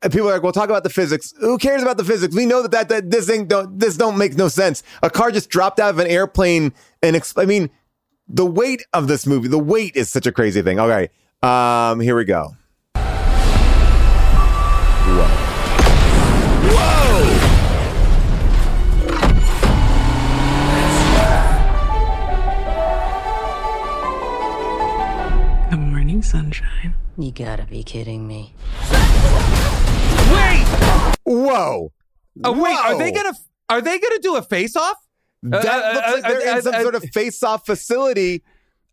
[0.00, 1.34] And people are like, "We'll talk about the physics.
[1.40, 2.34] Who cares about the physics?
[2.34, 4.84] We know that that, that this thing don't this don't make no sense.
[5.02, 6.72] A car just dropped out of an airplane,
[7.02, 7.68] and ex- I mean,
[8.28, 10.78] the weight of this movie, the weight is such a crazy thing.
[10.78, 11.10] All right,
[11.42, 12.54] um, here we go.
[15.10, 15.44] Whoa!
[25.70, 26.94] Good morning, sunshine.
[27.18, 28.54] You gotta be kidding me.
[30.32, 31.14] Wait!
[31.24, 31.92] Whoa!
[32.44, 33.34] Oh, wait, are they gonna
[33.68, 34.96] Are they to do a face off?
[35.42, 38.42] That Uh, looks uh, like they're uh, in some uh, sort of face-off facility.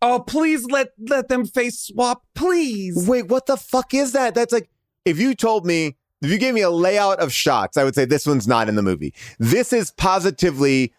[0.02, 3.08] Oh, please let let them face swap, please.
[3.08, 4.34] Wait, what the fuck is that?
[4.34, 4.68] That's like
[5.04, 8.04] if you told me, if you gave me a layout of shots, I would say
[8.04, 9.14] this one's not in the movie.
[9.38, 10.92] This is positively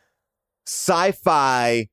[0.65, 1.87] sci-fi,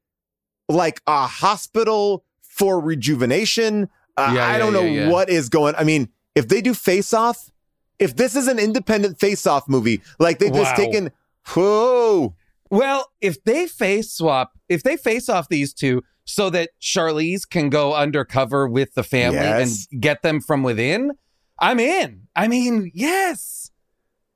[0.69, 3.89] like a hospital for rejuvenation.
[4.17, 5.09] Uh, Yeah, I yeah, don't know yeah.
[5.11, 5.75] what is going.
[5.77, 7.51] I mean, if they do Face Off,
[8.05, 10.85] if this is an independent Face Off movie, like they just Wow.
[10.85, 11.11] taken,
[11.55, 12.35] whoa,
[12.71, 17.69] Well, if they face swap, if they face off these two so that Charlize can
[17.69, 19.87] go undercover with the family Yes.
[19.93, 21.13] and get them from within,
[21.61, 22.23] I'm in.
[22.35, 23.71] I mean, yes.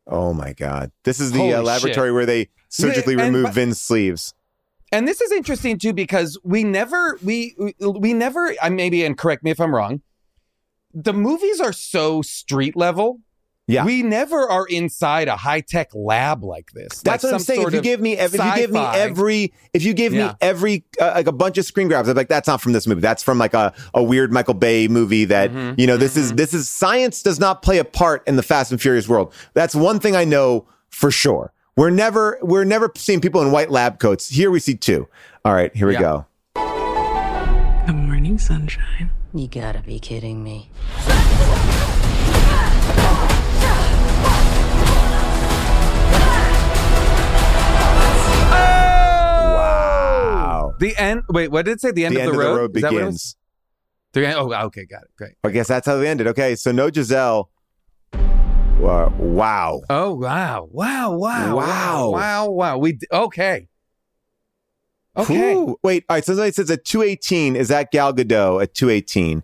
[0.07, 1.65] oh my god, this is the uh, shit.
[1.65, 4.35] laboratory where they surgically And- remove but- Vin's sleeves.
[4.93, 9.19] And this is interesting too because we never we we- we never I maybe and
[9.19, 10.01] correct me if I'm wrong.
[10.95, 13.21] The movies are so street level.
[13.69, 13.85] Yeah.
[13.85, 17.03] We never are inside a high-tech lab like this.
[17.03, 17.63] That's like what I'm saying.
[17.69, 20.29] If you give me, ev- if you give me every, if you give Yeah.
[20.29, 22.87] me every, uh, like a bunch of screen grabs, I'm like, that's not from this
[22.87, 23.03] movie.
[23.03, 25.79] That's from like a, a weird Michael Bay movie that, Mm-hmm.
[25.79, 28.73] you know, this is, this is science does not play a part in the Fast
[28.73, 29.35] and Furious world.
[29.53, 31.53] That's one thing I know for sure.
[31.77, 34.29] We're never, we're never seeing people in white lab coats.
[34.31, 35.07] Here we see two.
[35.45, 36.01] All right, here we Yeah.
[36.01, 36.27] go.
[37.87, 39.11] Good morning, sunshine.
[39.35, 40.71] You gotta be kidding me.
[50.79, 51.23] The end.
[51.29, 51.91] Wait, what did it say?
[51.91, 52.77] The end, The of, end the road?
[52.77, 53.37] Is that what begins.
[54.13, 55.11] The end, oh, okay, got it.
[55.17, 55.33] Great.
[55.45, 56.27] I guess that's how they ended.
[56.29, 57.51] Okay, so no Giselle.
[58.79, 59.13] Wow.
[59.19, 59.83] wow.
[59.91, 62.11] Oh wow, wow, wow, Wow.
[62.11, 62.79] wow, wow.
[62.79, 63.69] We d- okay.
[65.17, 65.55] Okay.
[65.55, 66.25] Ooh, wait, all right.
[66.25, 69.43] So somebody says at 218 is that Gal Gadot at 218.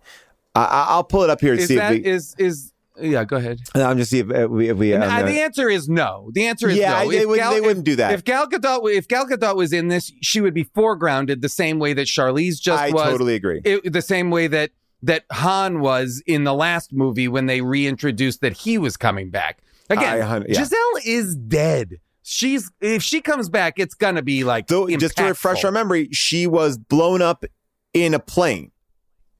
[0.55, 2.09] I, I, I'll pull it up here to Is see that if we.
[2.09, 3.23] is is yeah?
[3.23, 3.59] Go ahead.
[3.73, 4.69] I'm just see if uh, we.
[4.69, 6.29] If we And, uh, the answer is no.
[6.33, 7.11] The answer is Yeah, no.
[7.11, 8.13] they wouldn't- they wouldn't do that.
[8.13, 11.79] If Gal Gadot, if Gal Gadot was in this, she would be foregrounded the same
[11.79, 13.03] way that Charlize just I was.
[13.03, 13.61] totally agree.
[13.63, 14.71] It, the same way that
[15.03, 19.59] that Han was in the last movie when they reintroduced that he was coming back.
[19.89, 20.53] Again, I yeah.
[20.53, 21.99] Giselle is dead.
[22.23, 26.09] She's if she comes back, it's gonna be like So just to refresh our memory,
[26.11, 27.45] she was blown up
[27.93, 28.71] in a plane.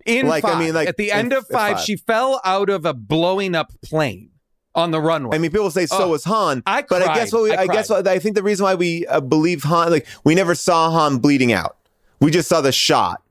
[0.06, 1.86] In Like, I mean, like, at the in end of five, five.
[1.86, 4.30] she fell out of a blowing up plane
[4.76, 5.36] on the runway.
[5.36, 7.61] I mean, people say so Oh, was Han, I but I guess what we, I
[7.64, 10.53] I, guess what, I think the reason why we uh, believe Han, like we never
[10.53, 11.77] saw Han bleeding out.
[12.19, 13.22] We just saw the shot.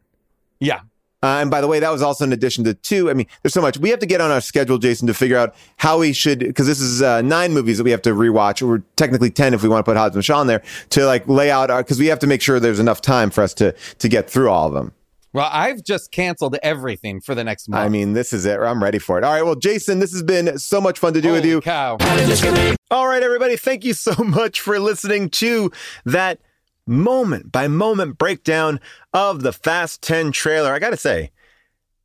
[0.61, 0.81] yeah,
[1.23, 3.09] Uh, and by the way, that was also in addition to two.
[3.11, 3.79] I mean, there's so much.
[3.79, 6.67] We have to get on our schedule, Jason, to figure out how we should, because
[6.67, 9.69] this is uh, nine movies that we have to rewatch, or technically 10 if we
[9.69, 12.07] want to put Hobbs and Shaw in there, to like lay out our, because we
[12.07, 14.75] have to make sure there's enough time for us to to get through all of
[14.75, 14.93] them.
[15.35, 17.85] Well, I've just canceled everything for the next month.
[17.85, 18.61] I mean, this is it.
[18.61, 19.25] I'm ready for it.
[19.25, 19.43] All right.
[19.43, 21.61] Well, Jason, this has been so much fun to do with you.
[21.61, 21.97] cow.
[22.93, 25.73] All right, everybody, thank you so much for listening to
[26.05, 26.39] that
[26.87, 28.79] moment by moment breakdown
[29.13, 30.73] of the Fast 10 trailer.
[30.73, 31.33] I got to say,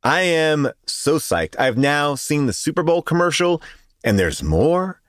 [0.02, 1.54] I am so psyched.
[1.56, 3.62] I've now seen the Super Bowl commercial,
[4.02, 5.00] and there's more.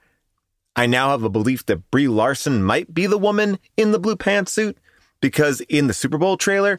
[0.76, 4.16] I now have a belief that Brie Larson might be the woman in the blue
[4.16, 4.76] pantsuit
[5.20, 6.78] because in the Super Bowl trailer,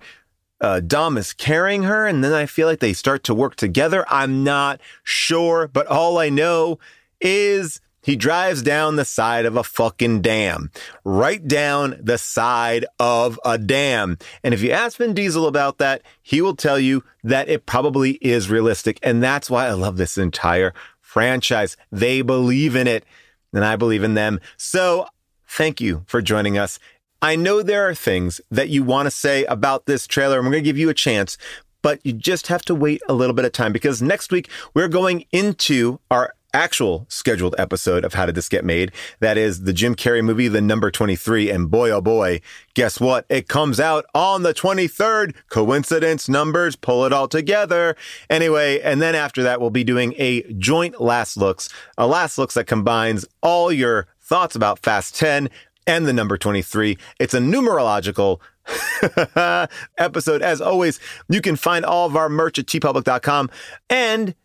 [0.61, 4.05] uh, Dom is carrying her, and then I feel like they start to work together.
[4.07, 6.79] I'm not sure, but all I know
[7.19, 10.71] is he drives down the side of a fucking dam,
[11.05, 14.17] right down the side of a dam.
[14.43, 18.11] And if you ask Vin Diesel about that, he will tell you that it probably
[18.21, 18.99] is realistic.
[19.01, 21.77] And that's why I love this entire franchise.
[21.91, 23.05] They believe in it,
[23.53, 24.41] and I believe in them.
[24.57, 25.07] So
[25.47, 26.79] thank you for joining us.
[27.23, 30.51] I know there are things that you want to say about this trailer, and we're
[30.51, 31.37] going to give you a chance,
[31.81, 34.89] but you just have to wait a little bit of time because next week we're
[34.89, 38.91] going into our actual scheduled episode of How Did This Get Made?
[39.21, 41.49] That is the Jim Carrey movie, The Number 23.
[41.49, 42.41] And boy, oh boy,
[42.73, 43.25] guess what?
[43.29, 45.33] It comes out on the 23rd.
[45.47, 47.95] Coincidence numbers, pull it all together.
[48.29, 52.55] Anyway, and then after that, we'll be doing a joint last looks, a last looks
[52.55, 55.49] that combines all your thoughts about Fast 10
[55.87, 56.97] and the number 23.
[57.19, 58.39] It's a numerological
[59.97, 60.41] episode.
[60.41, 60.99] As always,
[61.29, 63.49] you can find all of our merch at teepublic.com.
[63.89, 64.35] And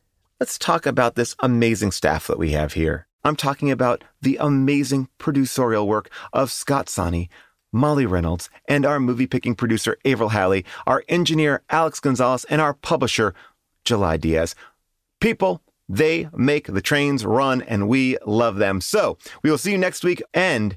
[0.41, 3.07] let's talk about this amazing staff that we have here.
[3.25, 7.29] I'm talking about the amazing producerial work of Scott Sani,
[7.73, 12.75] Molly Reynolds, and our movie picking producer, Avril Halley, our engineer, Alex Gonzalez, and our
[12.75, 13.35] publisher,
[13.85, 14.55] July Diaz.
[15.21, 18.81] People, they make the trains run, and we love them.
[18.81, 20.23] So we will see you next week.
[20.33, 20.77] And